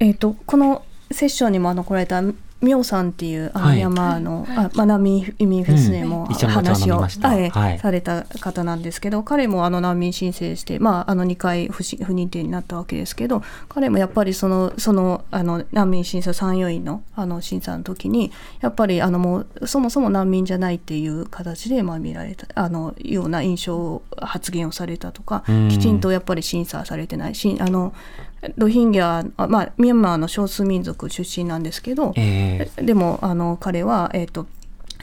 [0.00, 2.20] えー、とこのセッションにもあの来られた
[2.60, 3.82] ミョウさんっていうあのはい。
[3.82, 7.78] あまあ、難民移民フェスでも話を、はいはい。
[7.78, 25.68] された方なんですけど彼もあの難民申請して、まあ、あの2回不し不認定になったわけですけど彼もやっぱりそのそのあの難民審査参与員のあの審査の時にやっぱりあのもうそもそも難民じゃないっていう形でまあ見られたあのような印象発言をされたとかうん。
[25.68, 27.34] きちんとやっぱり審査されてない。
[27.34, 27.92] しあの
[28.56, 34.46] ロヒンギャ、あまあ、ミャンマーの少数民族出身なんですけど、えでもあの彼は、えー、と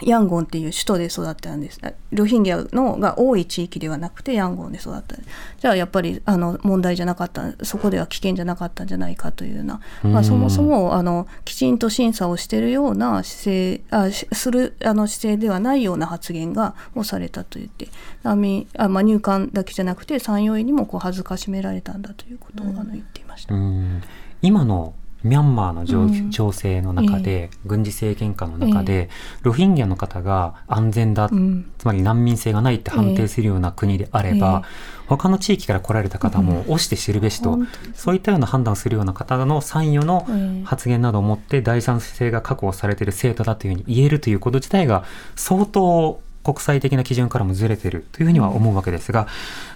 [0.02, 1.80] ヤンゴンっていう首都で育ったんです。
[1.82, 5.16] あロヒンギャのが多い地域ではなくてヤンゴンで育った
[5.60, 17.88] じゃあやっぱりあの問題じゃなかったそこでは危険じゃなかったんじゃないかというような、まあ、そもそもあのきちんと審査をしているような姿勢あしするあの姿勢ではないような発言がをされたと言って。
[18.24, 23.22] 難民あ、まあ、入管だけじゃなくて参与員にもこう恥ずかしめられたんだということを、あの言って。
[23.22, 23.56] いました。
[23.56, 24.02] うん。
[24.42, 24.94] 今の
[25.26, 29.10] ミャンマーの情,、勢の中で、軍事政権下の中で、
[29.42, 31.72] ロヒンギャの方が安全だ、うん。
[31.80, 34.68] つまり難民性がないって判定するような国であれば、え
[35.08, 40.64] 他の地域から来られた方も押して知るべしと、本当ですそういったような判断するような方の参与のええ。
[40.64, 49.28] 発言などをもって第三者性が確保されている制度だというふうに言えるということ自体が相当国際的な基準からもずれているというふうには思うわけですが、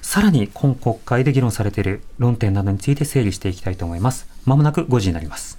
[0.04, 4.28] さらに今国会で議論されている論点などについて整理していきたいと思います。
[4.46, 5.58] まもなく5時になります。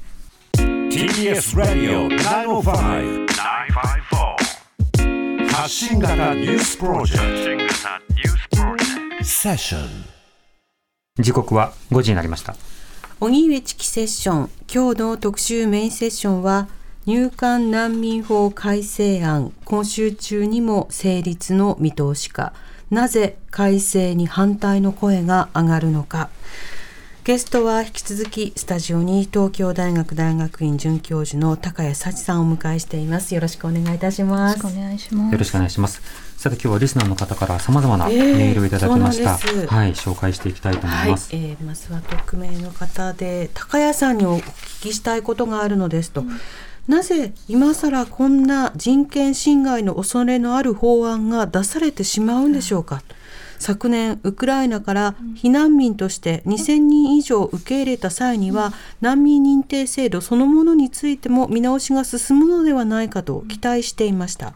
[0.54, 3.26] TBS ラディオ905-954
[5.52, 7.68] 発信型ニュースプロジェク
[9.18, 9.88] トセッション
[11.18, 12.54] 時刻は5時になりました。
[13.20, 16.68] 荻上チキセッション今日の特集メインセッションは
[17.10, 22.52] 入管難民法改正案今週中にも成立の見通しか。
[22.88, 26.28] なぜ改正に反対の声が上がるのか。
[27.24, 33.34] ゲストは引き続きスタジオに東京大学大学院准教授の高谷幸さんをお迎えしています。
[33.34, 34.58] よろしくお願いいたします。
[34.58, 35.32] よろしくお願いします。
[35.32, 36.02] よろしくお願いします。
[36.36, 39.36] さて今日はリスナーの方から様々なええメールをいただきました。
[39.36, 39.74] そうなんです。
[39.74, 41.34] はい、紹介していきたいと思います。
[41.34, 46.24] はい、えーまずは匿名の方で高谷さんにお聞きしたいことがあるのですと、
[46.90, 53.04] なぜ今更こんな人権侵害の恐れのある法案が出されてしまうんでしょうか、
[53.60, 64.54] 昨年ウクライナから避難民として2000人以上受け入れた際には難民認定制度そのものについても見直しが進むのではないかと期待していました。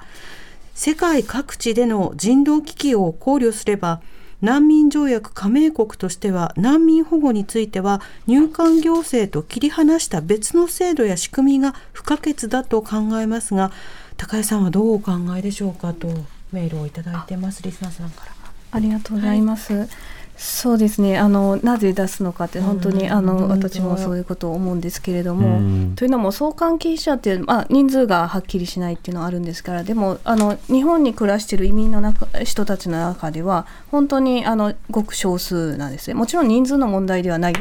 [0.75, 4.03] 世界各地での人道危機を考慮すれば
[4.45, 13.73] 難民条約加盟国としては難民保護については入管行政と切り離した別の制度や仕組みが不可欠だと考えますが
[14.19, 16.09] 高井さんはどうお考えでしょうかと
[16.53, 18.33] メールをいただいてますリスナーさんから。
[18.71, 19.89] ありがとうございます。
[20.37, 21.19] そうですね。
[21.19, 23.13] あのなぜ出すのかって本当に、うん。
[23.13, 25.93] あの私もそういうことを思うんですけれども、うん。
[25.95, 36.15] というのも送還禁止者っていう、まあ、人数がはっきりしないっていうのはあるんですからでもあの日本に暮らしている移民の中人たちの中では本当にあのごく少数なんですね。
[36.15, 37.55] もちろん人数の問題ではない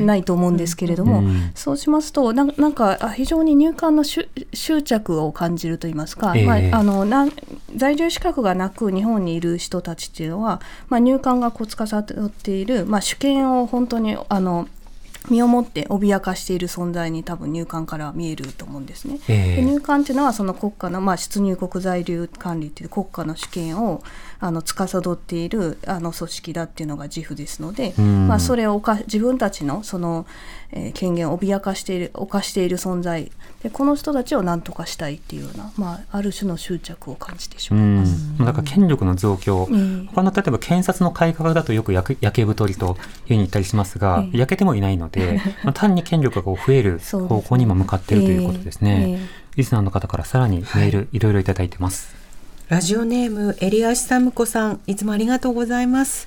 [0.00, 1.50] ないと思うんですけれども、うん。
[1.54, 6.46] そうしますとななんかあ非常に入管の執執着を感じるといいますか、ええ。
[6.46, 7.32] まあ、あのなん
[7.74, 14.68] 在住資格がなく日本にいる人たちっていうのは、まあ、入管がこつかさっている、まあ、主権を本当にあの
[15.30, 19.18] 身をもって脅かしている存在に多分入管から見えると思うんですね。
[19.28, 19.56] ええ。
[19.56, 24.02] で入管っていうのはその国家の、まあ、出入国在留管理っていう国家の主権を
[24.42, 28.26] あの司っているあの組織だっていうのが自負ですので、うん。
[28.26, 30.26] まあ、それを犯自分たちのその、
[30.72, 33.30] えー権限を脅かしている犯している存在。
[33.62, 38.12] でこの人たちを何とかしたいっていうような、まあ、ある種の執着を感じてしうまいます。
[38.16, 40.08] ん、だから権力の増強、うん。
[40.12, 42.98] 他の例えば検察の改革だとよく焼け太りというふう
[43.34, 44.38] に言ったりしますが、ええ。
[44.38, 49.20] 焼けてもいないので、 まあ、単に権力がこう増える方向にも向かっているということですね。
[49.54, 52.21] リスナーの方からさらにメール、い、ろいろいただいてます。
[52.68, 56.26] ラジオネームエリアシサムコさんいつもありがとうございます。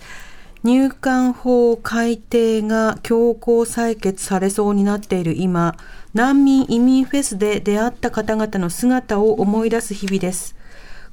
[0.63, 5.75] 入管法改定が強行採決されそうになっている今
[6.13, 10.55] 難民移民フェスで出会った方々の姿を思い出す日々です。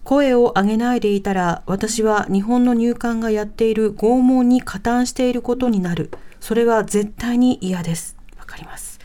[0.04, 6.10] 声を上げないでいたら私は日本の入管がやっている拷問に加担していることになる。
[6.40, 8.16] それは絶対に嫌です。
[8.38, 8.98] わかります。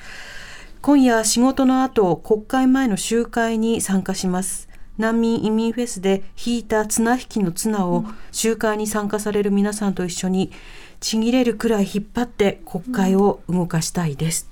[0.81, 4.66] 今夜仕事の後国会前の集会に参加します。
[4.97, 10.51] 難民移民フェスで引いた綱引きの綱を集会に参加される皆さんと一緒に
[10.99, 14.49] ちぎれるくらい引っ張って国会を動かしたいです、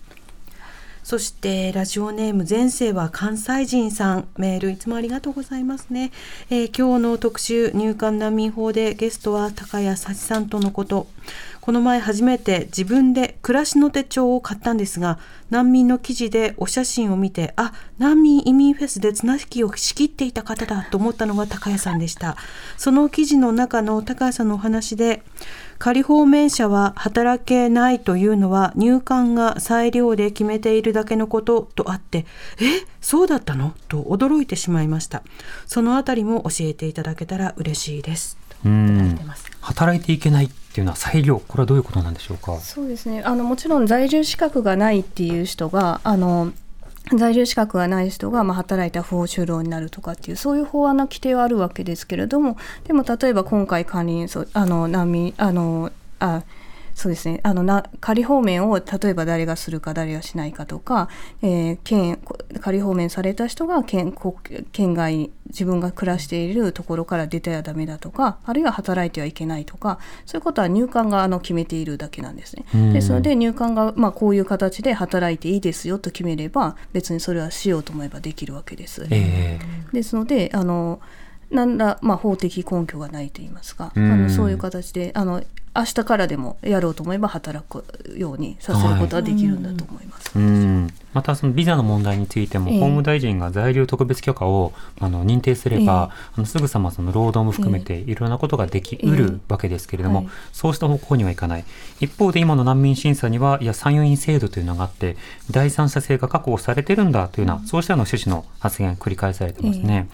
[1.05, 4.27] そしてラジオネーム前世は関西人さん。
[4.37, 6.11] メールいつもありがとうございますね、
[6.49, 11.05] えー今日の特集入管難民法でゲストは高谷幸さんとのこと。
[11.61, 15.17] この前初めて自分で暮らしの手帳を買ったんですが
[15.49, 22.35] 難民の記事でお写真を見てあ難民移民フェスで綱引きを仕切っていた方だと思ったのが高谷さんでした。
[22.77, 25.21] その記事の中の高谷さんのお話で
[25.77, 32.25] 仮放免者は働けないというのは入管が裁量で決めているだけのこととあって
[32.59, 32.85] え？
[33.01, 33.73] そうだったの？
[33.87, 35.23] と驚いてしまいました。
[35.67, 38.37] そのあたりも教えていただけたら嬉しいです。
[38.65, 39.19] うん。
[39.61, 42.57] 働いていけないっていうのは裁量、これはどういうことなんでしょうか？
[42.59, 43.21] そうですね。
[43.23, 46.51] あのもちろん在留資格がないっていう人があの
[47.13, 56.43] 在留資格がない人が、まあ、働いた不法就労になるとかっていうそういう法案の規定はあるわけですけれどもでも例えば今回管理そうあの難民あのあ
[56.95, 61.09] そうですねあのな仮放免を例えば誰がするか誰がしないかとか、
[61.41, 62.19] えー県
[62.61, 64.33] 仮放免された人が県国
[64.71, 72.65] 県外自分が暮らしているところから出てはダメだとかあるいは働いてはいけないとかそういうことは入管があの決めているだけなんですね。
[72.73, 79.05] うんですので入管が、まあ、こういう形で働いていいですよと決めれば別にそれはしようと思えばできるわけです。
[79.09, 79.59] え
[79.91, 80.99] ですのであの
[81.55, 84.11] 何ら、まあ、法的根拠がないと言いますか、うん。
[84.11, 85.43] あのそういう形であの
[85.77, 87.83] 明日からでもやろうと思えば働く
[88.15, 90.31] ようにさせることはできるんだと思います。
[90.35, 90.89] えうん。
[91.13, 92.79] またそのビザの問題についても、ええ。
[92.79, 100.27] 法務大臣が在留特別許可をあの認定すれば、あのすぐさまその労働も含めていろんなことができうるわけですけれども、はい。
[100.53, 101.65] そうした方向にはいかない。
[101.99, 105.17] 一方で今の難民審査には、いや、参与員制度というのがあって、
[105.51, 110.07] 第三者性が確保されてるんだというような、そうしたような趣旨の発言繰り返されてますね。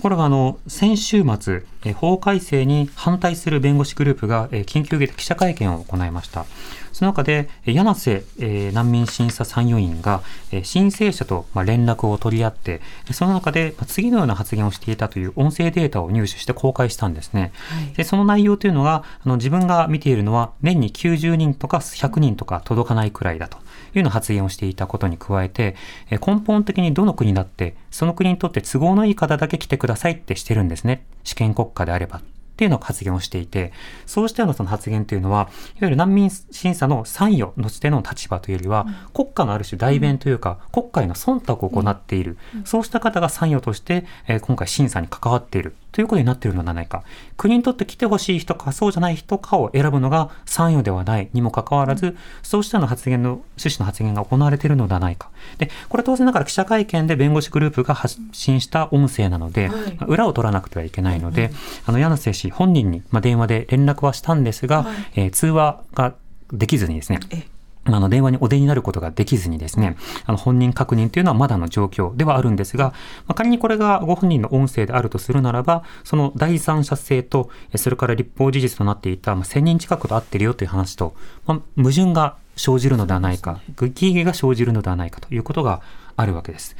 [0.00, 6.46] ところがあの先週末、えー法改正に反対する弁護士グループが、えー緊急で記者会見を行いました。
[6.94, 10.22] その中で、えー柳瀬、えー難民審査参与員が、
[10.52, 17.52] えー申請者と、まあ、連絡を取り合って、えーその中で、まあ次のような発言をしていたという音声データを入手して公開したんですね。
[17.94, 23.58] でその内容というのがあの自分が見ているのは年に90人とか100人とか届かないくらいだと
[23.94, 25.76] いうような発言をしていたことに加えて
[26.10, 31.04] えー根本的にどの国だってその国にとって都合のいい方だけ来てくださいってしてるんですね。
[31.24, 32.18] 試験国家であれば。
[32.18, 32.22] っ
[32.60, 33.72] ていうのを発言をしていて、
[34.04, 42.36] そうしたようなその発言というのは、いわゆる難民審査の参与のしての立場というよりは、国家のある種代弁というか、国家への忖度を行っている、
[42.66, 47.02] そうした方が参与として、えー今回審査に関わっているということになっているのではないか。
[47.36, 51.28] 国にとって来てほしい人か、そうじゃない人かを選ぶのが参与ではない。
[51.32, 55.30] にもかかわらず、そうしたような発言の、趣旨の発言が行われているのではないか。
[55.58, 59.98] で、これは当然ながら記者会見で弁護士グループが発信した音声なので、はい。
[60.06, 61.50] 裏を取らなくてはいけないので、
[61.86, 66.14] あの、柳瀬氏本人に、まあ、電話で連絡はしたんですが、えー通話が
[66.52, 67.46] できずにですね、え
[67.84, 72.88] あの、電話にお出になることができずにですね、あの、本人確認というのはまだの状況ではあるんですが、
[73.26, 81.14] まあ、仮にこれがご本人の音声であるとするならば、その第三者性と、えそれから立法事実となっていた、まあ、1000人近くと合ってるよという話と、
[81.46, 85.80] まあ、矛盾が生じるのではないか、疑義が生じるのではないかということが
[86.16, 86.76] あるわけです。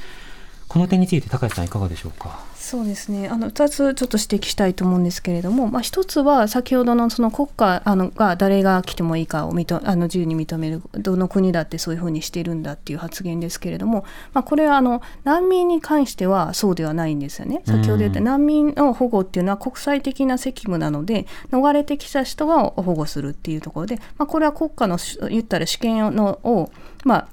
[0.71, 2.45] この点について高橋さんいかがでしょうか？
[2.55, 3.29] そうですね。
[3.29, 17.63] あの2つちょっと指摘したいと思うんですけれども、まあ、1つは先ほどのその国家あのが誰が来てもいいかを認あの自由に認めるどの国だってそういうふうにしているんだっていう発言ですけれども、まあ、これはあの難民に関してはそうではないんですよね。
[17.67, 24.99] 先ほど言った難民の保護っていうのは国際的な責務なので逃れてきた人を保護するっていうところで、まあ、これは国家の
[25.29, 26.71] 言ったら主権のを
[27.05, 27.29] まあ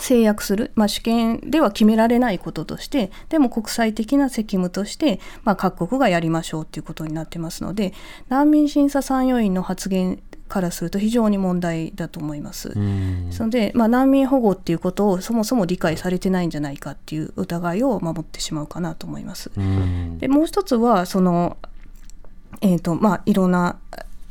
[0.00, 7.92] 制約する、まあ、主権では決められないこととしてでも国際的な責務として、まあ、各国がやりましょうということになってますので
[8.28, 12.72] 難民審査参与員の発言からすると非常に問題だと思います。
[13.30, 19.50] そので、まあ、難民保護っていうことをそもそも理解されてないんじゃないかっていう疑いを守ってしまうかなと思います。
[20.18, 21.56] でもう一つはその、
[22.60, 23.76] えーとまあ、いろんな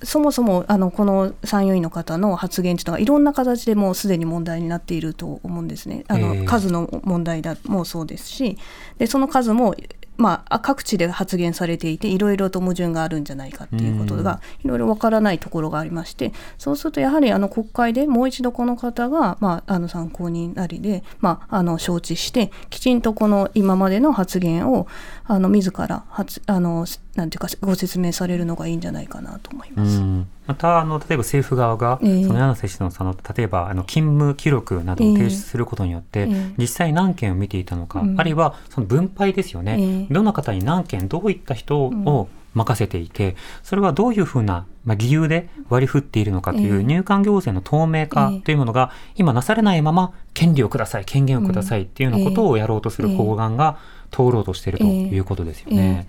[0.04, 6.04] そもそもあのこの参与員の方の発言というのはいろんな形でもうすでに問題になっていると思うんですね。
[6.08, 8.58] あの数の問題だもそうですし
[8.98, 9.76] でその数も
[10.18, 24.88] まあ、各地で発言されていていろいろと矛盾があるんじゃないかっていうことがいろいろわからないところがありましてそうするとやはりあの国会でもう一度この方が、まあ、あの参考になりで、まあ、あの承知してきちんとこの今までの発言を
[25.26, 26.86] あの自ら発あの
[27.16, 30.35] なんていうかご説明されるのがいいんじゃないかなと思います。
[30.48, 53.78] またあの例えば政府側が、その柳瀬氏のその例えばあの勤務記録などを提出することによって、えー、実際何件を見ていたのか、うん、あるいはその分配ですよね、えー、どんな方に何件どういった人を任せていて、それはどういうふうな、まあ、理由で割り振っているのかという入管行政の透明化というものが今なされないまま権利をください権限をくださいっていうようなことをやろうとする法案が
[54.12, 56.08] 通ろうとしているということですよね。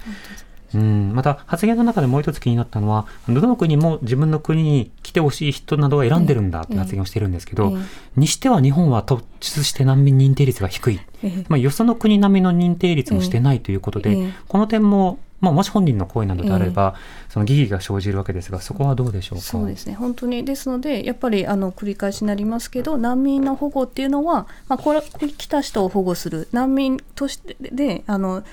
[0.75, 7.77] うん、また発言の中でもう一つ気になったのはどの国も自分の国に来てほしい人などを選んでるんだって発言をしてるんですけど、
[8.17, 11.01] にしては日本は突出して難民認定率が低い、
[11.49, 19.45] まあ、よその国並みの認定率もしてないということで、この点もまあ、もし本人の行為などであれば、えー、その疑義が生じるわけですが、そこはどうでしょうか？
[19.45, 28.45] そうですね、本当にですので、やっぱりあの繰り返しになりますけど、難民の保護っていうのは、まあ、これ来た人を保護する、難民としてで、あの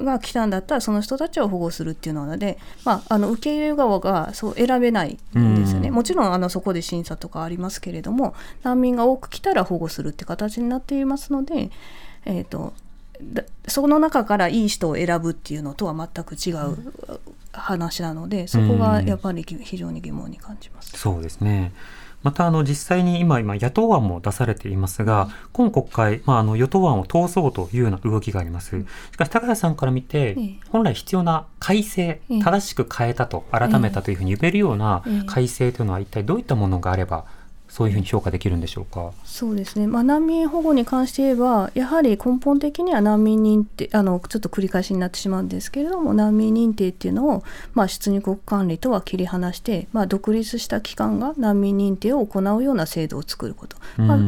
[0.00, 11.70] が来たんだったらその人たちを保護するっていうので、まあ、あの受け入れる側がそう選べないんですよね、もちろんあのそこで審査とかありますけれども難民が多く来たら保護するって形になっていますので、
[12.26, 12.74] えーと、
[13.66, 16.76] その中からいい人を選ぶっていうのとは全く違う
[17.52, 20.98] 話なのでそこがやっぱり非常に疑問に感じます。
[20.98, 21.72] そうですね
[22.26, 28.84] またあの実際に今今野党案も出されていますが、今国会、まあ、あの与党案を通そうというような動きがあります。
[29.12, 30.36] しかし高橋さんから見て、
[30.70, 37.26] 本来必要な改正、正しく変えたと改めたというふうに言えるような改正というのは一体どういったものがあれば
[37.68, 39.12] そういうふうに評価できるんでしょうか？
[39.24, 39.86] そうですね。
[39.86, 47.42] まあ難民保護に関して言えば、やはり根本的には難民認定あのちょっと繰り返しになってしまうんですけれども、難民認定っていうのを
[47.74, 53.76] まあ出入国管理とは切り離して、まあ独立した機関が難民認定を行うような制度を作ること。
[53.96, 54.18] まあ、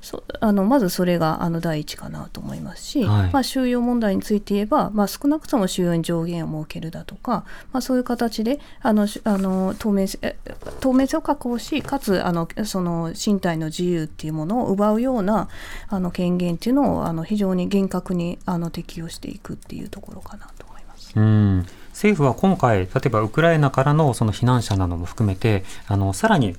[0.00, 10.06] そあのまずそれがあの第一かなと思いますし、はい、まあ収容問題について言えば、まあ少なくとも収容に上限を設けるだとか、まあそういう形であのあの透明
[10.80, 12.83] 透明性を確保し、かつあのその
[13.14, 15.48] 身体の自由っていうものを奪うような
[15.88, 21.12] あの権限っていうのをあの非常に厳格にあの適用していくっていうところかなと思います。
[21.16, 26.56] うん政府は今回、例えばウクライナからのその避難者なども含めて、あのさらに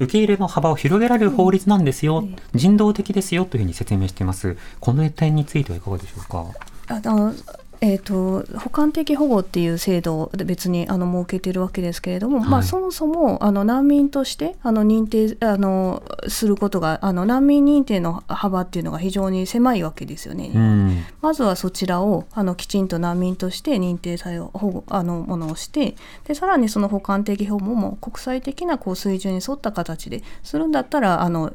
[0.00, 4.56] 受け入れの幅を広げられる法律なんですよ、うん、人道的ですよというふうに説明しています。
[4.80, 6.46] この点についてはいかがでしょうか？
[6.88, 7.32] あの
[7.80, 20.50] えーと、補完的保護っていう制度を別にあの設けてるわけですけれども、はい、まあ、そもそもあの難民としてあの認定あのすることがあの難民認定の幅っていうのが非常に狭いわけですよね。
[20.54, 25.94] うん、まずはそちらをあのきちんと難民として認定され保護あのものをして
[26.24, 31.52] でさらにその補完的保護も国際的なこう水準に沿った形でするんだったらあの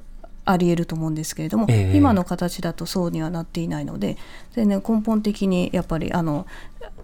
[0.51, 4.17] ありえると思うんですけれども、えー、今の形だとそうにはなっていないので
[4.53, 6.47] 全然根本的にやっぱりあの、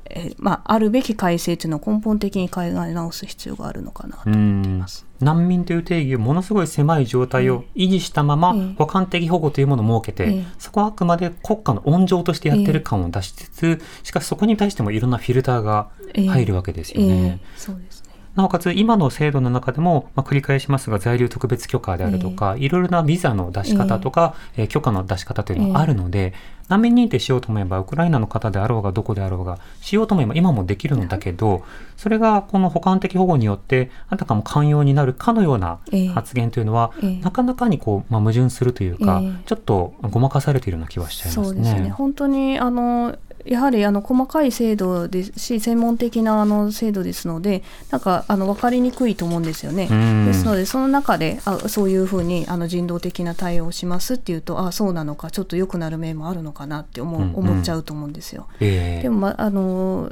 [0.10, 5.06] えー、まあ、あるべき改正というのを根本的に考え直す必要があるのかなと思っています。
[5.20, 17.40] 難民という定義をものすごい狭い状態を維持したまま、補完的保護というものを設けて、そこはあくまで国家の温情としてやってる感を出しつつ、しかしそこに対してもいろんなフィルターが入るわけですよね。
[17.56, 17.95] そうです。
[17.95, 17.95] ね
[18.36, 26.34] なおかつ今の制度の中でも、まあ、繰り返しますが在留特別許可であるとか、いろいろなビザの出し方とか、えー許可の出し方というのがあるので、
[26.68, 31.64] 難民認定しようと思えばウクライナの方であろうがどこであろうがしようと思えば今もできるのだけど
[31.96, 36.08] それがこの補完的保護によってあたかも寛容になるかのようなええ。
[36.08, 37.18] 発言というのは、ええ。
[37.20, 39.32] なかなかにこう、まあ、矛盾するというか、ええ。
[39.46, 41.46] ちょっとごまかされているような気はしちゃいますね。
[41.46, 41.90] そうですね。
[41.90, 43.16] 本当にあの
[43.46, 49.88] やはりあの細かい制度ですし専門的なあの制度ですのでなんかあの分かりにくいと思うんですよね。
[49.90, 58.48] うんですのでその中であそういうふうにあの人道的な対応をしますっていうとあそうなのかちょっと良くなる面もあるのかなって思う、うんうん思っちゃうと思うんですよ。
[58.60, 60.12] ええでも、まあの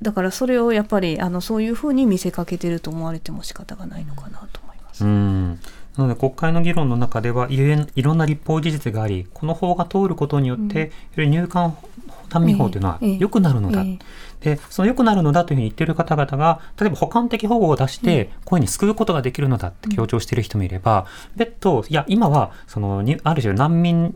[0.00, 5.04] だからそれをやっぱりあのそういうふうに見せかけてると思われても仕方がないのかなと思います。
[5.04, 5.58] うん
[5.96, 11.76] なので国会の議論の中ではいろんな立法事実がありこの法が通ることによって、より入管
[12.30, 13.98] 難民法というのはええ良くなるのだ、え
[14.40, 21.06] でその良くなるのだというふうに言っている方々が例えば補完的保護を出して声に救うことができるのだって強調している人もいれば、
[21.36, 24.14] 別途いや今はそのにある種難民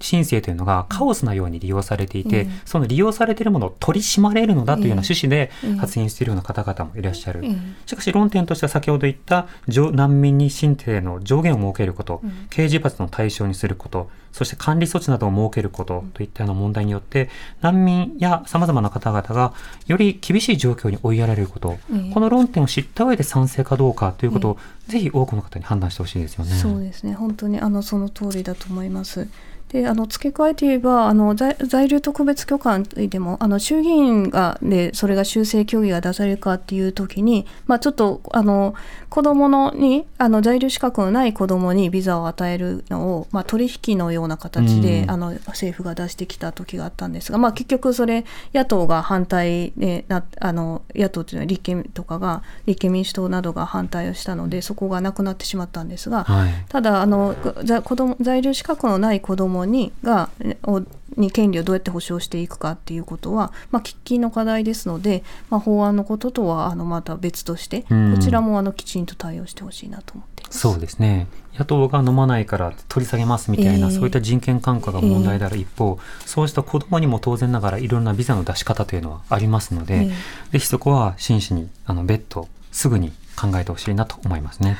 [0.00, 2.48] 申請というのがカオスなように利用されていて、ええ。
[2.64, 5.74] その利用されているものを取り締まれるのだというような趣旨でええ。
[5.76, 7.40] 発言しているような方々もいらっしゃる。
[7.44, 7.56] ええ。
[7.86, 12.46] しかし論点としては先ほど言った上難民に申請の上限を設けること、うん。
[12.50, 17.30] 刑事罰の対象にすること、そして管理措置などを設けることといったような問題によって、
[17.60, 19.54] 難民や様々な方々が
[19.86, 24.58] より厳しい状況に追いやられること、ええこの論点を知った上で賛成かどうかということを、
[24.88, 26.50] ぜひ多くの方に判断してほしいですよね。
[26.56, 29.28] そうですね本当にあのその通りだと思います。
[29.74, 38.74] であの付け加えて言えばあの在在留特別許可でもあの衆議院がでそれが修正協議が出されるかっていう時に、まあ、ちょっとあの
[39.08, 56.52] 子供のにあの在留資格のない子供にビザを与えるのを、まあ、取引のような形で、うんあの政府が出してきた時があったんですが、まあ、結局それ野党が反対でなあの野党というのは立憲とかが立憲民主党などが反対をしたのでそこがなくなってしまったんですが、はい。
[56.68, 60.30] ただあのざ子供在留資格のない子供にが
[60.62, 60.82] お
[61.16, 70.58] に権利をどうやって保障していくかっていうことは、まあ、喫緊の課題ですので、まあ、法案のこととはあのまた別として、うんこちらもあのきちんと対応してほしいなと思っています。
[70.58, 71.26] そうですね。
[71.58, 80.12] 野党が飲まないから取り下げますみたいな、えーそういった人権感覚が問題である一方、そうした子供にも当然ながらいろんなビザの出し方というのはありますので、えー
[80.52, 84.76] ぜひそこは真摯にあの別途すぐに考えてほしいなと思いますね。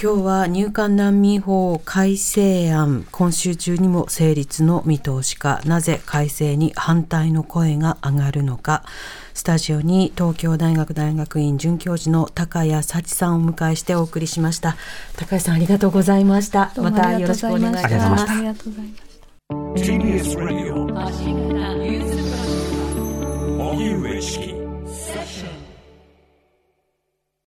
[0.00, 5.60] 今日は入管難民法改正案今週中にも成立の見通しか。
[5.64, 8.84] なぜ改正に反対の声が上がるのか。
[9.34, 14.76] スタジオに東京大学大学院准教授の高谷幸さんをお迎えしてお送りしました。
[15.16, 16.72] 高谷さんありがとうございました。
[16.74, 18.26] どうもまたよろしくお願いしありがとうございました。
[18.26, 19.14] ますありがとうございました。
[19.92, 20.84] TBS ラジオ
[23.70, 24.63] 荻上チキ